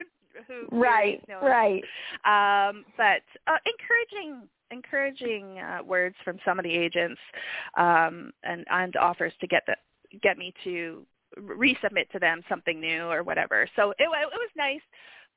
who 0.46 0.76
right, 0.76 1.22
right. 1.42 1.82
Um, 2.24 2.84
but 2.96 3.22
uh, 3.46 3.58
encouraging 3.66 4.48
encouraging 4.70 5.58
uh, 5.58 5.82
words 5.84 6.16
from 6.24 6.38
some 6.44 6.58
of 6.58 6.64
the 6.64 6.72
agents 6.72 7.20
um, 7.76 8.32
and 8.42 8.64
and 8.70 8.96
offers 8.96 9.32
to 9.40 9.46
get 9.46 9.62
the 9.66 9.76
get 10.22 10.38
me 10.38 10.52
to 10.64 11.06
resubmit 11.38 12.08
to 12.12 12.18
them 12.18 12.42
something 12.48 12.80
new 12.80 13.04
or 13.04 13.22
whatever. 13.22 13.68
So 13.76 13.90
it, 13.92 14.04
it 14.04 14.08
was 14.08 14.50
nice, 14.56 14.80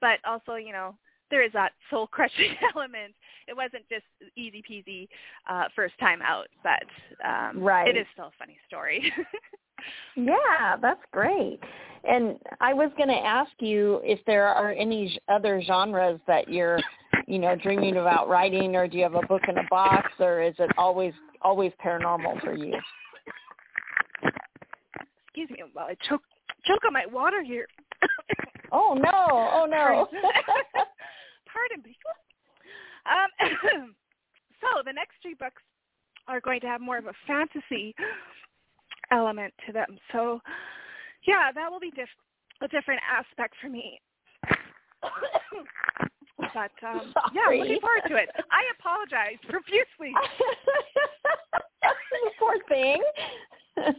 but 0.01 0.19
also, 0.25 0.55
you 0.55 0.71
know, 0.71 0.95
there 1.29 1.43
is 1.43 1.51
that 1.53 1.73
soul 1.89 2.07
crushing 2.11 2.55
element. 2.73 3.13
It 3.47 3.55
wasn't 3.55 3.87
just 3.89 4.05
easy 4.35 4.63
peasy 4.69 5.07
uh, 5.49 5.65
first 5.75 5.97
time 5.99 6.21
out, 6.21 6.47
but 6.63 6.83
um, 7.27 7.59
right. 7.59 7.87
it 7.87 7.97
is 7.97 8.05
still 8.13 8.25
a 8.27 8.31
funny 8.37 8.57
story. 8.67 9.11
Yeah, 10.15 10.77
that's 10.81 11.01
great. 11.11 11.59
And 12.03 12.37
I 12.61 12.73
was 12.73 12.91
going 12.97 13.09
to 13.09 13.15
ask 13.15 13.51
you 13.59 13.99
if 14.03 14.19
there 14.25 14.47
are 14.47 14.71
any 14.71 15.19
other 15.27 15.61
genres 15.61 16.19
that 16.27 16.47
you're, 16.47 16.79
you 17.27 17.39
know, 17.39 17.55
dreaming 17.55 17.97
about 17.97 18.29
writing, 18.29 18.75
or 18.75 18.87
do 18.87 18.97
you 18.97 19.03
have 19.03 19.15
a 19.15 19.25
book 19.27 19.41
in 19.47 19.57
a 19.57 19.67
box, 19.69 20.07
or 20.19 20.41
is 20.41 20.55
it 20.59 20.71
always 20.77 21.13
always 21.41 21.71
paranormal 21.83 22.41
for 22.41 22.55
you? 22.55 22.73
Excuse 25.27 25.49
me 25.49 25.63
while 25.73 25.85
I 25.85 25.95
choke 26.07 26.21
choke 26.65 26.85
on 26.85 26.93
my 26.93 27.05
water 27.11 27.43
here. 27.43 27.67
oh 28.71 28.93
no! 28.93 29.11
Oh 29.27 29.65
no! 29.69 30.07
Pardon 31.51 31.83
me. 31.85 31.95
Um, 33.05 33.49
so 34.61 34.81
the 34.85 34.93
next 34.93 35.15
three 35.21 35.35
books 35.35 35.61
are 36.27 36.41
going 36.41 36.59
to 36.61 36.67
have 36.67 36.81
more 36.81 36.97
of 36.97 37.05
a 37.05 37.13
fantasy 37.25 37.95
element 39.11 39.53
to 39.65 39.73
them. 39.73 39.97
So, 40.11 40.39
yeah, 41.25 41.51
that 41.53 41.71
will 41.71 41.79
be 41.79 41.91
diff- 41.91 42.09
a 42.61 42.67
different 42.67 43.01
aspect 43.09 43.55
for 43.61 43.69
me. 43.69 44.01
but 46.53 46.71
um, 46.83 47.13
yeah, 47.33 47.41
I'm 47.49 47.59
looking 47.59 47.79
forward 47.79 48.03
to 48.07 48.15
it. 48.15 48.29
I 48.51 48.63
apologize 48.79 49.37
profusely. 49.49 50.13
Poor 52.39 52.55
thing. 52.67 53.01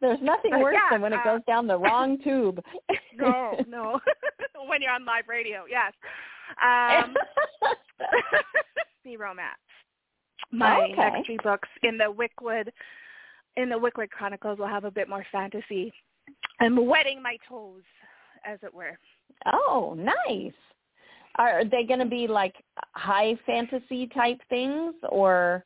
There's 0.00 0.20
nothing 0.20 0.50
worse 0.60 0.74
yeah, 0.74 0.90
than 0.90 1.00
when 1.00 1.14
it 1.14 1.20
uh, 1.20 1.24
goes 1.24 1.40
down 1.46 1.66
the 1.66 1.78
wrong 1.78 2.18
tube. 2.22 2.62
no, 3.16 3.56
no. 3.66 3.98
when 4.68 4.82
you're 4.82 4.92
on 4.92 5.06
live 5.06 5.26
radio, 5.26 5.64
yes. 5.68 5.92
Um, 6.62 7.14
the 9.04 9.16
romance. 9.16 9.56
My 10.52 10.84
Okay. 10.84 10.94
next 10.96 11.26
three 11.26 11.38
books 11.42 11.68
in 11.82 11.96
the 11.96 12.12
Wickwood 12.12 12.68
in 13.56 13.68
the 13.68 13.76
Wickwood 13.76 14.10
Chronicles 14.10 14.58
we'll 14.58 14.68
have 14.68 14.84
a 14.84 14.90
bit 14.90 15.08
more 15.08 15.24
fantasy. 15.32 15.92
I'm 16.60 16.86
wetting 16.86 17.22
my 17.22 17.36
toes, 17.48 17.82
as 18.44 18.58
it 18.62 18.72
were. 18.72 18.98
Oh, 19.46 19.96
nice. 19.96 20.52
Are 21.38 21.64
they 21.64 21.84
going 21.84 22.00
to 22.00 22.06
be 22.06 22.26
like 22.26 22.54
high 22.94 23.34
fantasy 23.44 24.08
type 24.08 24.40
things 24.48 24.94
or? 25.10 25.64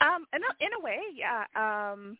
Um, 0.00 0.26
in 0.34 0.42
a, 0.42 0.64
in 0.64 0.72
a 0.78 0.84
way, 0.84 0.98
yeah. 1.14 1.44
Um, 1.56 2.18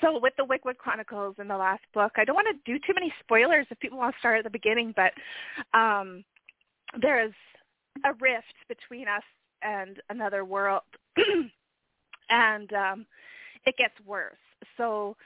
so 0.00 0.18
with 0.18 0.32
the 0.36 0.44
Wickwood 0.44 0.78
Chronicles 0.78 1.36
in 1.38 1.48
the 1.48 1.56
last 1.56 1.82
book, 1.92 2.12
I 2.16 2.24
don't 2.24 2.34
want 2.34 2.48
to 2.48 2.72
do 2.72 2.78
too 2.86 2.94
many 2.94 3.12
spoilers 3.20 3.66
if 3.70 3.78
people 3.80 3.98
want 3.98 4.14
to 4.14 4.18
start 4.18 4.38
at 4.38 4.44
the 4.44 4.50
beginning, 4.50 4.94
but 4.96 5.12
um, 5.78 6.24
there 7.00 7.24
is 7.24 7.32
a 8.04 8.12
rift 8.20 8.54
between 8.68 9.06
us 9.06 9.22
and 9.62 10.00
another 10.10 10.44
world, 10.44 10.82
and 12.30 12.72
um, 12.72 13.06
it 13.66 13.76
gets 13.76 13.94
worse. 14.06 14.36
So 14.76 15.16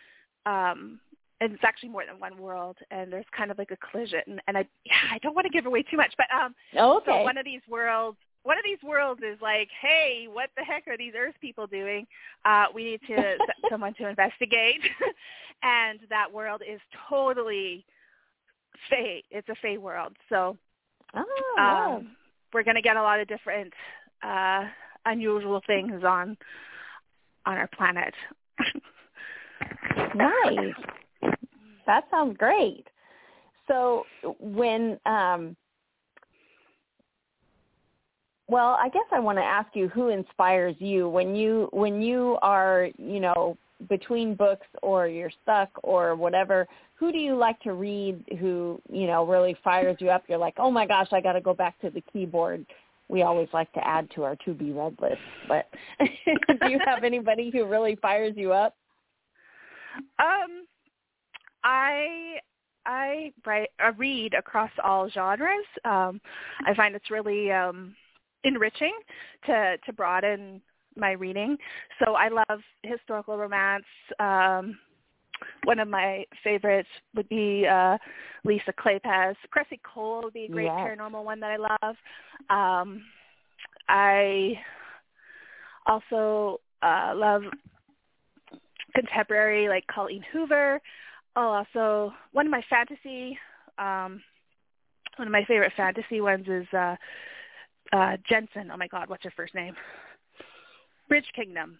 um, 0.46 1.00
and 1.40 1.52
it's 1.52 1.64
actually 1.64 1.90
more 1.90 2.04
than 2.04 2.18
one 2.18 2.36
world, 2.38 2.76
and 2.90 3.12
there's 3.12 3.24
kind 3.36 3.50
of 3.50 3.58
like 3.58 3.70
a 3.70 3.76
collision. 3.76 4.40
And 4.48 4.56
I, 4.56 4.66
yeah, 4.84 4.94
I 5.12 5.18
don't 5.18 5.34
want 5.34 5.46
to 5.46 5.50
give 5.52 5.66
away 5.66 5.82
too 5.82 5.96
much, 5.96 6.12
but 6.16 6.26
um, 6.34 6.54
Oh, 6.76 6.96
okay. 6.98 7.12
so 7.12 7.22
one 7.22 7.38
of 7.38 7.44
these 7.44 7.60
worlds, 7.68 8.18
one 8.42 8.58
of 8.58 8.64
these 8.64 8.82
worlds 8.82 9.20
is 9.22 9.38
like, 9.40 9.68
hey, 9.80 10.26
what 10.30 10.50
the 10.56 10.64
heck 10.64 10.88
are 10.88 10.96
these 10.96 11.12
Earth 11.16 11.34
people 11.40 11.66
doing? 11.66 12.06
Uh, 12.44 12.64
we 12.74 12.84
need 12.84 13.00
to 13.06 13.36
someone 13.70 13.94
to 13.94 14.08
investigate, 14.08 14.80
and 15.62 16.00
that 16.10 16.32
world 16.32 16.62
is 16.68 16.80
totally 17.08 17.84
Fey. 18.90 19.22
It's 19.30 19.48
a 19.48 19.54
Fey 19.62 19.78
world, 19.78 20.16
so 20.28 20.56
oh, 21.14 21.54
wow. 21.56 21.96
um, 21.98 22.16
we're 22.52 22.64
going 22.64 22.76
to 22.76 22.82
get 22.82 22.96
a 22.96 23.02
lot 23.02 23.20
of 23.20 23.28
different 23.28 23.72
uh, 24.24 24.64
unusual 25.06 25.60
things 25.68 26.02
on 26.04 26.36
on 27.46 27.56
our 27.56 27.68
planet. 27.68 28.14
nice. 30.14 30.74
That 31.86 32.04
sounds 32.10 32.36
great. 32.36 32.86
So 33.66 34.04
when 34.40 34.98
um 35.06 35.56
well, 38.50 38.78
I 38.80 38.88
guess 38.88 39.04
I 39.12 39.20
want 39.20 39.36
to 39.36 39.44
ask 39.44 39.68
you 39.74 39.88
who 39.88 40.08
inspires 40.08 40.74
you 40.78 41.08
when 41.08 41.36
you 41.36 41.68
when 41.72 42.00
you 42.00 42.38
are, 42.40 42.88
you 42.96 43.20
know, 43.20 43.58
between 43.88 44.34
books 44.34 44.66
or 44.82 45.06
you're 45.06 45.30
stuck 45.42 45.68
or 45.82 46.16
whatever, 46.16 46.66
who 46.94 47.12
do 47.12 47.18
you 47.18 47.36
like 47.36 47.60
to 47.60 47.74
read 47.74 48.24
who, 48.40 48.80
you 48.90 49.06
know, 49.06 49.26
really 49.26 49.54
fires 49.62 49.98
you 50.00 50.10
up? 50.10 50.24
You're 50.28 50.38
like, 50.38 50.54
"Oh 50.56 50.70
my 50.70 50.86
gosh, 50.86 51.08
I 51.12 51.20
got 51.20 51.34
to 51.34 51.40
go 51.40 51.52
back 51.52 51.78
to 51.80 51.90
the 51.90 52.02
keyboard." 52.12 52.64
We 53.08 53.22
always 53.22 53.48
like 53.52 53.72
to 53.72 53.86
add 53.86 54.10
to 54.14 54.24
our 54.24 54.36
to 54.44 54.52
be 54.52 54.72
read 54.72 55.00
list, 55.00 55.16
but 55.48 55.66
do 56.00 56.68
you 56.68 56.78
have 56.84 57.02
anybody 57.04 57.50
who 57.50 57.64
really 57.64 57.96
fires 57.96 58.34
you 58.36 58.52
up? 58.52 58.76
Um, 60.18 60.66
I 61.64 62.38
I 62.86 63.32
write 63.46 63.70
I 63.78 63.88
read 63.88 64.34
across 64.34 64.70
all 64.82 65.08
genres. 65.08 65.66
Um, 65.84 66.20
I 66.66 66.74
find 66.74 66.94
it's 66.94 67.10
really 67.10 67.50
um, 67.50 67.94
enriching 68.44 68.92
to 69.46 69.76
to 69.84 69.92
broaden 69.92 70.60
my 70.96 71.12
reading. 71.12 71.56
So 72.04 72.14
I 72.14 72.28
love 72.28 72.60
historical 72.82 73.36
romance. 73.36 73.84
Um, 74.18 74.78
one 75.64 75.78
of 75.78 75.88
my 75.88 76.24
favorites 76.42 76.88
would 77.14 77.28
be 77.28 77.66
uh, 77.66 77.98
Lisa 78.44 78.72
Kleypas. 78.72 79.34
Kresley 79.54 79.80
Cole 79.82 80.22
would 80.24 80.32
be 80.32 80.44
a 80.44 80.48
great 80.48 80.66
Yes. 80.66 80.78
paranormal 80.78 81.24
one 81.24 81.40
that 81.40 81.50
I 81.50 81.56
love. 81.56 81.96
Um, 82.50 83.04
I 83.88 84.54
also 85.86 86.60
uh, 86.82 87.12
love 87.14 87.42
contemporary 88.94 89.68
like 89.68 89.86
Colleen 89.86 90.24
Hoover. 90.32 90.80
Oh, 91.36 91.64
also 91.64 92.12
one 92.32 92.46
of 92.46 92.50
my 92.50 92.62
fantasy, 92.68 93.38
um, 93.78 94.22
one 95.16 95.28
of 95.28 95.32
my 95.32 95.44
favorite 95.46 95.72
fantasy 95.76 96.20
ones 96.20 96.46
is 96.48 96.66
uh, 96.72 96.96
uh, 97.92 98.16
Jensen. 98.28 98.70
Oh 98.72 98.76
my 98.76 98.88
God, 98.88 99.08
what's 99.08 99.24
her 99.24 99.32
first 99.36 99.54
name? 99.54 99.74
Bridge 101.08 101.30
Kingdom. 101.34 101.78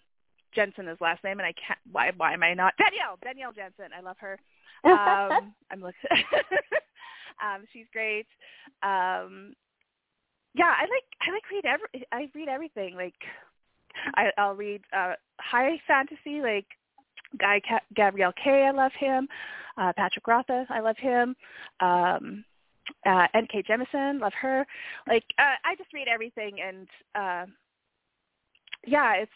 Jensen 0.55 0.87
is 0.87 0.97
last 1.01 1.23
name, 1.23 1.39
and 1.39 1.47
I 1.47 1.53
can't. 1.53 1.79
Why? 1.91 2.11
Why 2.15 2.33
am 2.33 2.43
I 2.43 2.53
not 2.53 2.73
Danielle? 2.77 3.17
Danielle 3.23 3.53
Jensen. 3.53 3.91
I 3.95 4.01
love 4.01 4.17
her. 4.19 4.39
Um, 4.85 5.53
I'm 5.71 5.81
looking. 5.81 5.99
um, 7.43 7.65
she's 7.73 7.85
great. 7.91 8.27
Um, 8.81 9.53
yeah, 10.53 10.73
I 10.77 10.83
like 10.83 11.03
I 11.21 11.31
like 11.31 11.43
read 11.51 11.65
every 11.65 12.07
I 12.13 12.29
read 12.33 12.47
everything. 12.47 12.95
Like 12.95 13.13
I, 14.15 14.29
I'll 14.37 14.55
read 14.55 14.81
uh, 14.95 15.13
high 15.39 15.79
fantasy, 15.85 16.41
like 16.41 16.65
Guy 17.37 17.61
Ca- 17.67 17.79
Gavriel 17.95 18.33
Kay. 18.41 18.65
I 18.67 18.71
love 18.71 18.91
him. 18.97 19.27
Uh, 19.77 19.93
Patrick 19.95 20.27
Rotha. 20.27 20.65
I 20.69 20.79
love 20.79 20.97
him. 20.97 21.35
Um, 21.79 22.43
uh, 23.05 23.27
N.K. 23.33 23.63
Jemisin. 23.69 24.19
Love 24.19 24.33
her. 24.41 24.65
Like 25.07 25.23
uh, 25.37 25.55
I 25.63 25.75
just 25.75 25.93
read 25.93 26.07
everything, 26.07 26.57
and 26.61 26.87
uh, 27.15 27.45
yeah, 28.85 29.13
it's 29.15 29.31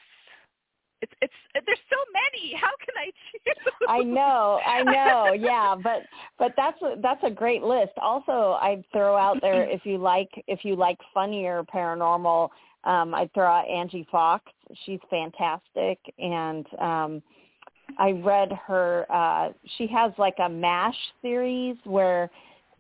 it's 1.04 1.14
it's 1.22 1.66
there's 1.66 1.80
so 1.90 1.98
many. 2.14 2.56
How 2.56 2.72
can 2.80 2.96
I 2.98 3.12
choose? 3.32 3.74
I 3.88 4.00
know, 4.00 4.60
I 4.66 4.84
know, 4.84 5.34
yeah, 5.34 5.76
but 5.82 6.04
but 6.40 6.54
that's 6.56 6.82
a, 6.82 6.96
that's 7.02 7.24
a 7.24 7.30
great 7.30 7.64
list. 7.64 7.92
Also, 8.02 8.58
I'd 8.62 8.84
throw 8.92 9.18
out 9.18 9.38
there 9.42 9.64
if 9.64 9.86
you 9.86 9.98
like 9.98 10.30
if 10.48 10.64
you 10.64 10.76
like 10.76 10.98
funnier 11.14 11.64
paranormal, 11.64 12.50
um, 12.84 13.14
I'd 13.14 13.34
throw 13.34 13.48
out 13.48 13.70
Angie 13.70 14.08
Fox. 14.12 14.46
She's 14.86 15.00
fantastic, 15.10 16.00
and 16.18 16.66
um, 16.80 17.24
I 17.98 18.12
read 18.12 18.52
her. 18.68 19.06
uh 19.10 19.50
She 19.78 19.88
has 19.88 20.12
like 20.18 20.36
a 20.44 20.50
Mash 20.50 20.98
series 21.22 21.78
where 21.84 22.30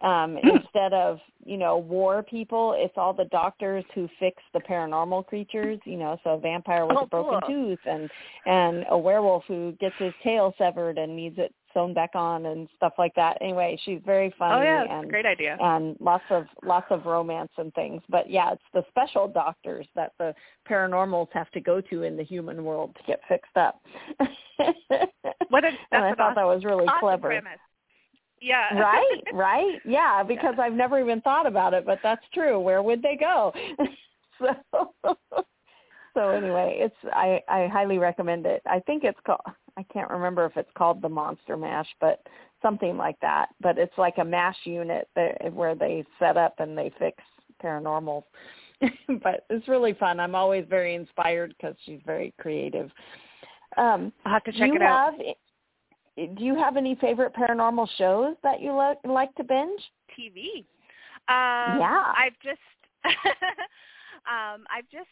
um 0.03 0.37
instead 0.43 0.93
of 0.93 1.19
you 1.45 1.57
know 1.57 1.77
war 1.77 2.21
people 2.23 2.75
it's 2.77 2.93
all 2.97 3.13
the 3.13 3.25
doctors 3.25 3.83
who 3.95 4.07
fix 4.19 4.41
the 4.53 4.59
paranormal 4.59 5.25
creatures 5.25 5.79
you 5.85 5.97
know 5.97 6.17
so 6.23 6.31
a 6.31 6.37
vampire 6.39 6.85
with 6.85 6.97
Oh, 6.99 7.03
a 7.03 7.07
broken 7.07 7.39
cool. 7.47 7.49
tooth 7.49 7.79
and 7.85 8.09
and 8.45 8.85
a 8.89 8.97
werewolf 8.97 9.43
who 9.47 9.71
gets 9.79 9.95
his 9.97 10.13
tail 10.23 10.53
severed 10.57 10.97
and 10.97 11.15
needs 11.15 11.37
it 11.37 11.53
sewn 11.73 11.93
back 11.93 12.11
on 12.13 12.45
and 12.45 12.67
stuff 12.75 12.93
like 12.99 13.15
that 13.15 13.37
anyway 13.41 13.77
she's 13.83 13.99
very 14.05 14.33
funny 14.37 14.59
oh 14.59 14.63
yeah, 14.63 14.99
and 14.99 15.09
great 15.09 15.25
idea. 15.25 15.57
and 15.59 15.95
lots 15.99 16.23
of 16.29 16.45
lots 16.63 16.85
of 16.91 17.05
romance 17.05 17.49
and 17.57 17.73
things 17.73 18.01
but 18.09 18.29
yeah 18.29 18.51
it's 18.51 18.61
the 18.73 18.83
special 18.89 19.27
doctors 19.27 19.87
that 19.95 20.11
the 20.19 20.35
paranormals 20.69 21.27
have 21.33 21.49
to 21.51 21.59
go 21.59 21.81
to 21.81 22.03
in 22.03 22.15
the 22.15 22.23
human 22.23 22.63
world 22.63 22.95
to 22.95 23.03
get 23.07 23.21
fixed 23.27 23.55
up 23.57 23.81
What 25.49 25.63
a, 25.65 25.69
and 25.91 26.03
i 26.03 26.13
thought 26.13 26.35
that 26.35 26.45
was 26.45 26.63
really 26.63 26.85
awesome 26.85 26.99
clever 26.99 27.27
premise. 27.29 27.59
Yeah. 28.43 28.79
right 28.79 29.21
right. 29.33 29.79
Yeah 29.85 30.23
because 30.23 30.55
i've 30.59 30.73
never 30.73 30.99
even 30.99 31.21
thought 31.21 31.47
about 31.47 31.73
it 31.73 31.85
but 31.85 31.99
that's 32.03 32.25
true. 32.33 32.59
Where 32.59 32.83
would 32.83 33.01
they 33.01 33.17
go? 33.19 33.53
So 34.39 35.15
so 36.15 36.29
anyway 36.29 36.77
it's 36.79 37.13
i 37.13 37.39
i 37.47 37.67
highly 37.67 37.97
recommend 37.97 38.45
it. 38.45 38.61
I 38.65 38.79
think 38.79 39.03
it's 39.03 39.19
called 39.25 39.39
i 39.77 39.83
can't 39.83 40.09
remember 40.09 40.45
if 40.45 40.57
it's 40.57 40.71
called 40.75 41.01
the 41.01 41.07
monster 41.07 41.55
mash 41.55 41.87
but 42.01 42.19
something 42.61 42.97
like 42.97 43.19
that. 43.21 43.49
But 43.61 43.77
it's 43.77 43.97
like 43.97 44.15
a 44.17 44.25
mash 44.25 44.57
unit 44.65 45.07
that, 45.15 45.53
where 45.53 45.75
they 45.75 46.03
set 46.19 46.35
up 46.35 46.55
and 46.59 46.77
they 46.77 46.91
fix 46.99 47.17
paranormal 47.63 48.23
but 49.23 49.45
it's 49.49 49.67
really 49.67 49.93
fun. 49.93 50.19
I'm 50.19 50.35
always 50.35 50.65
very 50.69 50.95
inspired 50.95 51.53
because 51.57 51.75
she's 51.85 51.99
very 52.05 52.33
creative. 52.39 52.91
Um, 53.77 54.11
I'll 54.25 54.33
have 54.33 54.43
to 54.45 54.51
check 54.51 54.69
you 54.69 54.75
it 54.75 54.81
out. 54.81 55.13
have, 55.13 55.35
Do 56.15 56.43
you 56.43 56.55
have 56.55 56.77
any 56.77 56.95
favorite 56.95 57.33
paranormal 57.33 57.87
shows 57.97 58.35
that 58.43 58.61
you 58.61 58.71
lo- 58.71 58.99
like 59.05 59.33
to 59.35 59.43
binge? 59.43 59.81
TV. 60.17 60.65
Um, 61.27 61.79
Yeah. 61.79 62.13
I've 62.15 62.37
just 62.43 62.59
um, 63.05 64.65
I've 64.69 64.87
just 64.91 65.09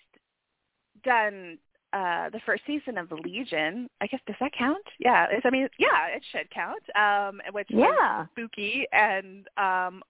done 1.04 1.58
uh 1.94 2.30
the 2.30 2.40
first 2.46 2.64
season 2.68 2.98
of 2.98 3.10
The 3.10 3.16
Legion. 3.16 3.90
I 4.00 4.08
guess 4.08 4.20
does 4.28 4.36
that 4.40 4.52
count? 4.58 4.86
Yeah. 5.00 5.26
It's, 5.32 5.46
I 5.46 5.50
mean, 5.50 5.68
yeah, 5.80 6.08
it 6.08 6.24
should 6.32 6.50
count. 6.52 6.84
Um, 6.96 7.42
which 7.52 7.68
Yeah. 7.70 8.26
spooky 8.32 8.86
and 8.94 9.48
um, 9.58 10.04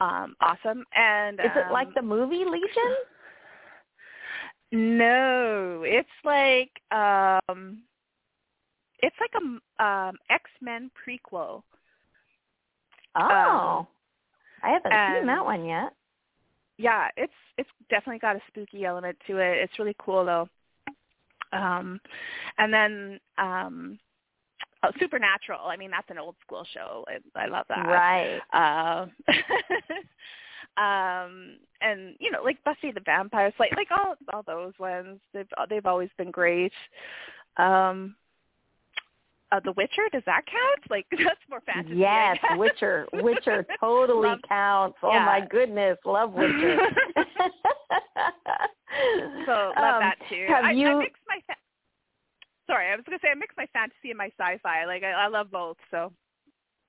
um, 0.00 0.34
awesome. 0.40 0.84
And 0.94 1.38
Is 1.40 1.50
it 1.54 1.72
like 1.72 1.86
um, 1.88 1.92
the 1.94 2.02
movie 2.02 2.44
Legion? 2.44 2.94
No, 4.70 5.82
it's 5.86 6.08
like 6.24 6.70
um, 6.92 7.78
it's 9.00 9.16
like 9.20 9.32
a 9.42 9.84
um 9.84 10.16
X 10.30 10.50
Men 10.60 10.90
prequel. 11.06 11.62
Oh, 13.16 13.86
I 14.62 14.70
haven't 14.70 14.92
seen 15.18 15.26
that 15.26 15.44
one 15.44 15.64
yet. 15.64 15.92
yeah, 16.78 17.08
it's 17.16 17.32
it's 17.56 17.70
definitely 17.90 18.20
got 18.20 18.36
a 18.36 18.40
spooky 18.48 18.84
element 18.84 19.16
to 19.26 19.38
it. 19.38 19.58
It's 19.58 19.78
really 19.78 19.96
cool 19.98 20.24
though. 20.24 20.48
Um 21.52 22.00
and 22.58 22.72
then 22.72 23.20
um 23.38 23.98
oh, 24.84 24.90
Supernatural. 25.00 25.66
I 25.66 25.76
mean, 25.76 25.90
that's 25.90 26.10
an 26.10 26.18
old 26.18 26.36
school 26.44 26.64
show. 26.72 27.04
I, 27.08 27.44
I 27.44 27.46
love 27.46 27.66
that. 27.68 27.86
Right. 27.86 28.40
Um 28.52 29.10
um 30.84 31.56
and 31.80 32.14
you 32.20 32.30
know, 32.30 32.42
like 32.42 32.62
Buffy 32.64 32.92
the 32.92 33.00
Vampire 33.00 33.52
Slayer, 33.56 33.70
like 33.76 33.90
all 33.90 34.14
all 34.32 34.42
those 34.46 34.74
ones. 34.78 35.18
They've 35.32 35.48
they've 35.68 35.86
always 35.86 36.10
been 36.18 36.30
great. 36.30 36.72
Um 37.56 38.14
uh, 39.52 39.60
The 39.64 39.72
Witcher, 39.72 40.02
does 40.12 40.22
that 40.26 40.42
count? 40.46 40.90
Like 40.90 41.06
that's 41.10 41.40
more 41.48 41.60
fantasy. 41.62 41.96
Yes. 41.96 42.36
Witcher. 42.56 43.06
Witcher 43.14 43.66
totally 43.80 44.28
Love- 44.28 44.38
counts. 44.48 44.98
Oh 45.02 45.10
yeah. 45.12 45.24
my 45.24 45.40
goodness, 45.48 45.98
love 46.04 46.32
Witcher. 46.32 46.78
So 49.46 49.72
love 49.76 49.94
Um, 49.94 50.00
that 50.00 50.16
too. 50.28 50.46
Have 50.48 50.64
I, 50.64 50.72
you? 50.72 50.88
I 50.88 50.94
mix 50.98 51.18
my 51.28 51.38
fa- 51.46 51.54
sorry, 52.66 52.88
I 52.90 52.96
was 52.96 53.04
gonna 53.06 53.18
say 53.22 53.28
I 53.30 53.34
mix 53.34 53.54
my 53.56 53.66
fantasy 53.72 54.10
and 54.10 54.18
my 54.18 54.30
sci-fi. 54.38 54.84
Like 54.86 55.02
I, 55.04 55.12
I 55.12 55.28
love 55.28 55.50
both. 55.50 55.76
So 55.90 56.12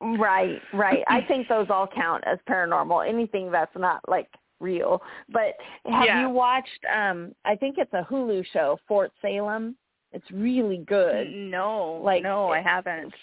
Right, 0.02 0.62
right. 0.74 1.04
I 1.10 1.22
think 1.28 1.48
those 1.50 1.68
all 1.70 1.86
count 1.88 2.24
as 2.26 2.40
paranormal. 2.50 3.08
Anything 3.08 3.52
that's 3.52 3.76
not 3.78 4.02
like 4.08 4.28
real. 4.60 5.02
But 5.30 5.56
have 5.86 6.06
Yeah. 6.06 6.22
you 6.22 6.30
watched 6.30 6.86
um 6.94 7.34
I 7.46 7.56
think 7.56 7.78
it's 7.78 7.94
a 7.94 8.06
Hulu 8.10 8.46
show, 8.52 8.78
Fort 8.88 9.12
Salem? 9.22 9.76
It's 10.12 10.30
really 10.32 10.78
good. 10.88 11.30
no, 11.32 12.02
Like, 12.04 12.24
no, 12.24 12.50
I 12.50 12.62
haven't. 12.62 13.14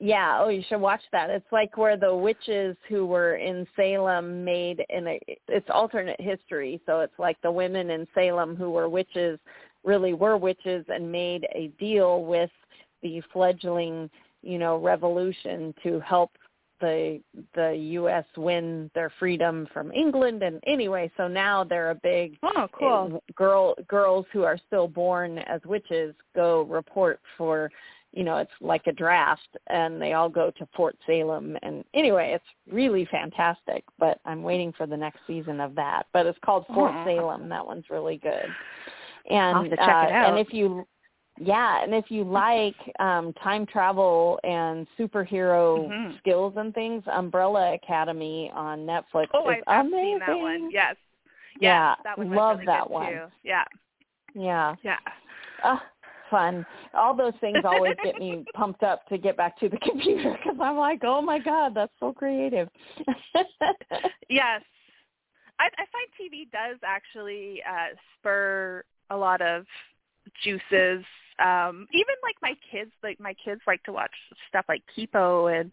Yeah, 0.00 0.38
oh, 0.42 0.48
you 0.48 0.62
should 0.68 0.80
watch 0.80 1.00
that. 1.12 1.30
It's 1.30 1.50
like 1.50 1.76
where 1.76 1.96
the 1.96 2.14
witches 2.14 2.76
who 2.88 3.06
were 3.06 3.36
in 3.36 3.66
Salem 3.76 4.44
made 4.44 4.84
in 4.90 5.06
a 5.06 5.20
it's 5.48 5.70
alternate 5.70 6.20
history. 6.20 6.80
So 6.84 7.00
it's 7.00 7.18
like 7.18 7.40
the 7.42 7.50
women 7.50 7.90
in 7.90 8.06
Salem 8.14 8.56
who 8.56 8.70
were 8.70 8.88
witches 8.88 9.38
really 9.84 10.12
were 10.12 10.36
witches 10.36 10.84
and 10.88 11.10
made 11.10 11.46
a 11.54 11.68
deal 11.78 12.24
with 12.24 12.50
the 13.02 13.22
fledgling, 13.32 14.10
you 14.42 14.58
know, 14.58 14.76
revolution 14.78 15.72
to 15.82 16.00
help 16.00 16.32
the 16.84 17.20
the 17.54 17.74
US 18.00 18.24
win 18.36 18.90
their 18.94 19.10
freedom 19.18 19.66
from 19.72 19.90
England 19.92 20.42
and 20.42 20.60
anyway, 20.66 21.10
so 21.16 21.26
now 21.26 21.64
they're 21.64 21.90
a 21.90 21.94
big 21.94 22.36
Oh, 22.42 22.68
cool. 22.72 23.22
girl 23.34 23.74
girls 23.88 24.26
who 24.32 24.42
are 24.42 24.58
still 24.66 24.88
born 24.88 25.38
as 25.38 25.60
witches 25.64 26.14
go 26.34 26.62
report 26.62 27.20
for 27.38 27.70
you 28.12 28.22
know 28.22 28.36
it's 28.36 28.52
like 28.60 28.86
a 28.86 28.92
draft 28.92 29.56
and 29.68 30.00
they 30.00 30.12
all 30.12 30.28
go 30.28 30.50
to 30.58 30.68
fort 30.76 30.96
salem 31.06 31.56
and 31.62 31.84
anyway 31.94 32.32
it's 32.32 32.72
really 32.72 33.04
fantastic 33.10 33.82
but 33.98 34.20
i'm 34.24 34.42
waiting 34.42 34.72
for 34.72 34.86
the 34.86 34.96
next 34.96 35.18
season 35.26 35.60
of 35.60 35.74
that 35.74 36.06
but 36.12 36.24
it's 36.24 36.38
called 36.44 36.64
fort 36.72 36.92
Aw. 36.92 37.04
salem 37.04 37.48
that 37.48 37.66
one's 37.66 37.90
really 37.90 38.18
good 38.18 38.46
and 39.30 39.56
have 39.56 39.70
to 39.70 39.76
check 39.76 39.88
uh, 39.88 40.26
and 40.28 40.38
if 40.38 40.52
you 40.52 40.86
yeah 41.38 41.82
and 41.82 41.94
if 41.94 42.10
you 42.10 42.24
like 42.24 42.76
um 43.00 43.32
time 43.42 43.66
travel 43.66 44.38
and 44.44 44.86
superhero 44.98 45.88
Mhm. 45.90 46.18
skills 46.18 46.54
and 46.56 46.72
things 46.74 47.02
umbrella 47.12 47.74
academy 47.74 48.50
on 48.54 48.80
netflix 48.86 49.28
Oh, 49.34 49.50
is 49.50 49.56
I've, 49.58 49.64
I've 49.66 49.86
amazing 49.86 50.04
seen 50.04 50.18
that 50.20 50.38
one. 50.38 50.70
Yes. 50.70 50.96
Yeah, 51.60 51.90
Yes, 51.90 51.98
that 52.04 52.18
one 52.18 52.30
love 52.30 52.56
really 52.58 52.66
that 52.66 52.90
one. 52.90 53.12
Too. 53.12 53.26
Yeah. 53.42 53.64
yeah 54.34 54.74
Yeah. 54.82 54.98
Fun. 56.30 56.66
All 56.94 57.14
those 57.14 57.34
things 57.40 57.64
always 57.64 57.96
get 58.02 58.18
me 58.18 58.44
pumped 58.54 58.82
up 58.82 59.06
to 59.08 59.18
get 59.18 59.36
back 59.36 59.58
to 59.60 59.68
the 59.68 59.76
computer 59.82 60.32
because 60.32 60.58
I'm 60.60 60.76
like, 60.76 61.02
oh 61.04 61.20
my 61.20 61.38
god, 61.38 61.74
that's 61.74 61.92
so 62.00 62.12
creative. 62.12 62.68
Yes. 64.28 64.62
I, 65.60 65.66
I 65.66 65.84
find 65.92 66.08
TV 66.18 66.50
does 66.50 66.78
actually 66.84 67.62
uh, 67.68 67.94
spur 68.18 68.82
a 69.10 69.16
lot 69.16 69.40
of 69.40 69.64
juices. 70.42 71.04
Um, 71.38 71.86
even 71.92 72.14
like 72.22 72.36
my 72.42 72.54
kids, 72.70 72.90
like 73.02 73.18
my 73.18 73.34
kids 73.44 73.60
like 73.66 73.82
to 73.84 73.92
watch 73.92 74.12
stuff 74.48 74.64
like 74.68 74.82
Kipo 74.96 75.52
and 75.52 75.72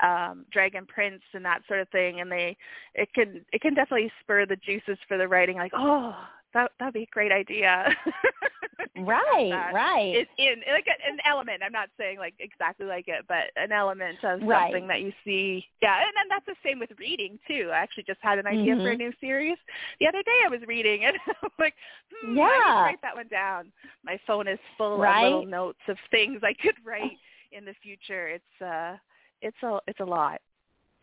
um, 0.00 0.46
Dragon 0.50 0.86
Prince 0.86 1.22
and 1.34 1.44
that 1.44 1.60
sort 1.68 1.80
of 1.80 1.88
thing, 1.90 2.20
and 2.20 2.30
they 2.30 2.56
it 2.94 3.12
can 3.14 3.44
it 3.52 3.60
can 3.60 3.74
definitely 3.74 4.10
spur 4.20 4.46
the 4.46 4.56
juices 4.56 4.98
for 5.06 5.18
the 5.18 5.28
writing. 5.28 5.56
Like, 5.56 5.72
oh, 5.74 6.16
that 6.54 6.72
that'd 6.78 6.94
be 6.94 7.02
a 7.02 7.06
great 7.12 7.32
idea. 7.32 7.86
right, 8.96 9.70
right. 9.72 10.14
is 10.16 10.26
in 10.38 10.62
like 10.72 10.86
an 10.86 11.18
element. 11.26 11.62
I'm 11.64 11.72
not 11.72 11.88
saying 11.98 12.18
like 12.18 12.34
exactly 12.38 12.86
like 12.86 13.08
it, 13.08 13.24
but 13.28 13.50
an 13.56 13.72
element 13.72 14.18
of 14.24 14.40
Right. 14.42 14.72
something 14.72 14.88
that 14.88 15.00
you 15.00 15.12
see. 15.24 15.64
Yeah, 15.82 15.96
and 15.98 16.12
then 16.16 16.28
that's 16.28 16.46
the 16.46 16.54
same 16.68 16.78
with 16.78 16.90
reading 16.98 17.38
too. 17.46 17.70
I 17.72 17.78
actually 17.78 18.04
just 18.04 18.20
had 18.22 18.38
an 18.38 18.46
idea 18.46 18.76
for 18.76 18.90
a 18.90 18.94
Mhm. 18.94 18.98
new 18.98 19.12
series 19.20 19.58
the 20.00 20.06
other 20.06 20.22
day. 20.22 20.40
I 20.44 20.48
was 20.48 20.60
reading 20.66 21.04
and 21.04 21.16
I'm 21.42 21.50
like, 21.58 21.74
hmm, 22.12 22.30
I 22.30 22.32
need 22.32 22.38
Yeah. 22.40 22.82
write 22.84 23.02
that 23.02 23.16
one 23.16 23.28
down. 23.28 23.72
My 24.04 24.18
phone 24.26 24.48
is 24.48 24.58
full 24.78 24.98
Right. 24.98 25.18
of 25.18 25.22
little 25.24 25.46
notes 25.46 25.80
of 25.88 25.98
things 26.10 26.40
I 26.42 26.54
could 26.54 26.76
write 26.84 27.18
in 27.52 27.64
the 27.64 27.74
future. 27.82 28.28
It's 28.28 28.62
uh, 28.62 28.96
it's 29.42 29.62
a 29.62 29.80
it's 29.86 30.00
a 30.00 30.04
lot. 30.04 30.40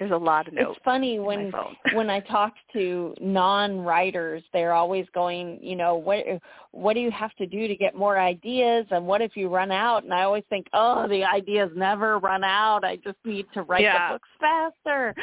There's 0.01 0.09
a 0.09 0.17
lot 0.17 0.47
of 0.47 0.55
notes. 0.55 0.77
It's 0.77 0.83
funny 0.83 1.19
when 1.19 1.53
when 1.93 2.09
I 2.09 2.21
talk 2.21 2.53
to 2.73 3.13
non-writers, 3.21 4.41
they're 4.51 4.73
always 4.73 5.05
going, 5.13 5.59
you 5.61 5.75
know, 5.75 5.93
what 5.93 6.25
what 6.71 6.95
do 6.95 7.01
you 7.01 7.11
have 7.11 7.31
to 7.35 7.45
do 7.45 7.67
to 7.67 7.75
get 7.75 7.93
more 7.93 8.17
ideas, 8.17 8.87
and 8.89 9.05
what 9.05 9.21
if 9.21 9.37
you 9.37 9.47
run 9.47 9.69
out? 9.71 10.03
And 10.03 10.11
I 10.11 10.23
always 10.23 10.43
think, 10.49 10.65
oh, 10.73 11.07
the 11.07 11.23
ideas 11.23 11.69
never 11.75 12.17
run 12.17 12.43
out. 12.43 12.83
I 12.83 12.95
just 12.95 13.19
need 13.25 13.45
to 13.53 13.61
write 13.61 13.83
Yeah. 13.83 14.13
the 14.13 14.13
books 14.15 14.29
faster. 14.39 15.15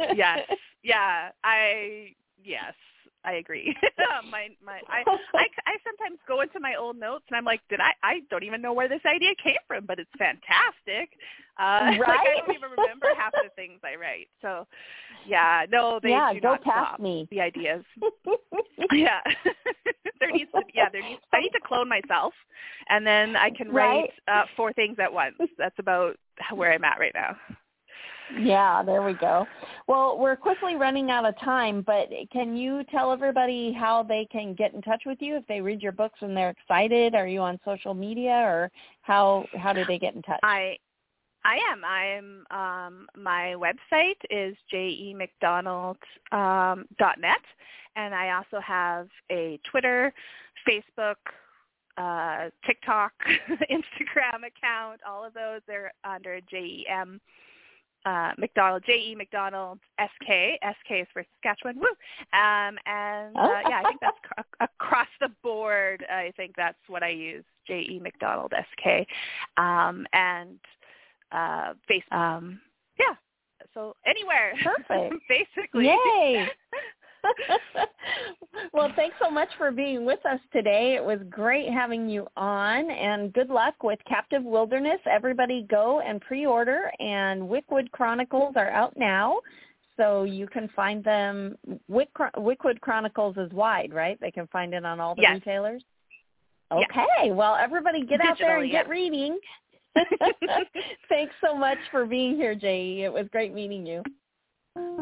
yes. 0.16 0.40
Yeah. 0.82 1.28
I 1.44 2.14
yes. 2.42 2.74
I 3.24 3.34
agree. 3.34 3.74
my 4.30 4.48
my 4.64 4.80
I, 4.88 5.02
I 5.34 5.46
I 5.66 5.76
sometimes 5.84 6.18
go 6.28 6.42
into 6.42 6.60
my 6.60 6.74
old 6.78 6.98
notes 6.98 7.24
and 7.28 7.36
I'm 7.36 7.44
like, 7.44 7.60
did 7.68 7.80
I 7.80 7.92
I 8.02 8.20
don't 8.30 8.44
even 8.44 8.60
know 8.60 8.72
where 8.72 8.88
this 8.88 9.00
idea 9.06 9.30
came 9.42 9.56
from, 9.66 9.86
but 9.86 9.98
it's 9.98 10.10
fantastic. 10.18 11.10
Uh 11.58 11.96
like 11.98 12.20
I 12.20 12.40
don't 12.46 12.54
even 12.54 12.70
remember 12.70 13.08
half 13.16 13.32
the 13.32 13.50
things 13.56 13.80
I 13.82 13.96
write. 13.96 14.28
So 14.42 14.66
yeah, 15.26 15.64
no, 15.70 16.00
they 16.02 16.10
yeah, 16.10 16.32
do 16.32 16.40
go 16.40 16.52
not 16.52 16.62
past 16.62 16.88
stop 16.88 17.00
me. 17.00 17.26
the 17.30 17.40
ideas. 17.40 17.84
yeah. 18.92 19.20
there 20.20 20.30
needs 20.30 20.50
to 20.52 20.62
yeah, 20.74 20.88
there 20.92 21.02
needs 21.02 21.22
I 21.32 21.40
need 21.40 21.50
to 21.50 21.60
clone 21.66 21.88
myself 21.88 22.34
and 22.88 23.06
then 23.06 23.36
I 23.36 23.50
can 23.50 23.70
write 23.70 24.10
uh 24.28 24.44
four 24.56 24.72
things 24.72 24.96
at 25.00 25.12
once. 25.12 25.36
That's 25.58 25.78
about 25.78 26.16
where 26.52 26.72
I'm 26.72 26.84
at 26.84 26.98
right 26.98 27.14
now. 27.14 27.36
Yeah, 28.38 28.82
there 28.82 29.02
we 29.02 29.14
go. 29.14 29.46
Well, 29.86 30.18
we're 30.18 30.36
quickly 30.36 30.76
running 30.76 31.10
out 31.10 31.26
of 31.26 31.38
time, 31.40 31.82
but 31.82 32.08
can 32.32 32.56
you 32.56 32.82
tell 32.90 33.12
everybody 33.12 33.72
how 33.72 34.02
they 34.02 34.26
can 34.32 34.54
get 34.54 34.72
in 34.74 34.82
touch 34.82 35.02
with 35.04 35.18
you 35.20 35.36
if 35.36 35.46
they 35.46 35.60
read 35.60 35.82
your 35.82 35.92
books 35.92 36.18
and 36.20 36.36
they're 36.36 36.50
excited? 36.50 37.14
Are 37.14 37.26
you 37.26 37.40
on 37.40 37.60
social 37.64 37.94
media 37.94 38.32
or 38.32 38.70
how 39.02 39.46
how 39.56 39.72
do 39.72 39.84
they 39.84 39.98
get 39.98 40.14
in 40.14 40.22
touch? 40.22 40.40
I 40.42 40.78
I 41.44 41.58
am. 41.70 41.84
I'm 41.84 42.46
um 42.50 43.06
my 43.16 43.54
website 43.56 44.16
is 44.30 44.56
jemcdonald 44.70 45.98
um 46.32 46.86
dot 46.98 47.20
net 47.20 47.42
and 47.96 48.14
I 48.14 48.30
also 48.30 48.60
have 48.60 49.08
a 49.30 49.60
Twitter, 49.70 50.12
Facebook, 50.66 51.16
uh 51.98 52.48
TikTok, 52.66 53.12
Instagram 53.70 54.46
account. 54.46 55.00
All 55.06 55.24
of 55.24 55.34
those 55.34 55.60
are 55.68 55.92
under 56.04 56.40
JEM 56.50 57.20
uh, 58.04 58.32
McDonald, 58.38 58.82
J.E. 58.86 59.14
McDonald, 59.14 59.78
S.K. 59.98 60.58
S.K. 60.62 61.00
is 61.00 61.08
for 61.12 61.24
Saskatchewan. 61.34 61.76
Woo! 61.76 61.86
Um, 62.38 62.78
and 62.86 63.36
uh, 63.36 63.60
yeah, 63.68 63.80
I 63.80 63.84
think 63.86 64.00
that's 64.00 64.16
ac- 64.38 64.46
across 64.60 65.08
the 65.20 65.30
board. 65.42 66.04
I 66.10 66.32
think 66.36 66.54
that's 66.56 66.78
what 66.88 67.02
I 67.02 67.08
use, 67.08 67.44
J.E. 67.66 68.00
McDonald, 68.02 68.52
S.K. 68.56 69.06
Um, 69.56 70.06
and 70.12 70.58
uh, 71.32 71.74
face. 71.88 72.02
Um, 72.12 72.60
yeah, 72.98 73.14
so 73.72 73.96
anywhere. 74.06 74.52
Perfect. 74.62 75.14
Basically. 75.28 75.86
Yay! 75.86 76.48
well, 78.72 78.92
thanks 78.96 79.16
so 79.22 79.30
much 79.30 79.48
for 79.58 79.70
being 79.70 80.04
with 80.04 80.24
us 80.26 80.40
today. 80.52 80.94
It 80.94 81.04
was 81.04 81.18
great 81.30 81.70
having 81.70 82.08
you 82.08 82.26
on, 82.36 82.90
and 82.90 83.32
good 83.32 83.50
luck 83.50 83.74
with 83.82 83.98
Captive 84.08 84.42
Wilderness. 84.44 85.00
Everybody 85.10 85.66
go 85.68 86.00
and 86.00 86.20
pre-order, 86.20 86.90
and 87.00 87.42
Wickwood 87.42 87.90
Chronicles 87.92 88.54
are 88.56 88.70
out 88.70 88.94
now. 88.96 89.40
So 89.96 90.24
you 90.24 90.46
can 90.46 90.68
find 90.74 91.04
them. 91.04 91.56
Wick, 91.88 92.08
Wickwood 92.36 92.80
Chronicles 92.80 93.36
is 93.36 93.52
wide, 93.52 93.92
right? 93.94 94.18
They 94.20 94.30
can 94.30 94.48
find 94.48 94.74
it 94.74 94.84
on 94.84 94.98
all 95.00 95.14
the 95.14 95.22
yes. 95.22 95.34
retailers. 95.34 95.84
Okay. 96.72 97.04
Yes. 97.22 97.32
Well, 97.32 97.54
everybody 97.54 98.04
get 98.04 98.20
Digitally, 98.20 98.26
out 98.26 98.38
there 98.38 98.58
and 98.58 98.72
yes. 98.72 98.82
get 98.82 98.88
reading. 98.88 99.38
Thanks 101.08 101.34
so 101.44 101.56
much 101.56 101.78
for 101.92 102.06
being 102.06 102.34
here, 102.34 102.56
Jay. 102.56 103.02
It 103.02 103.12
was 103.12 103.26
great 103.30 103.54
meeting 103.54 103.86
you. 103.86 104.02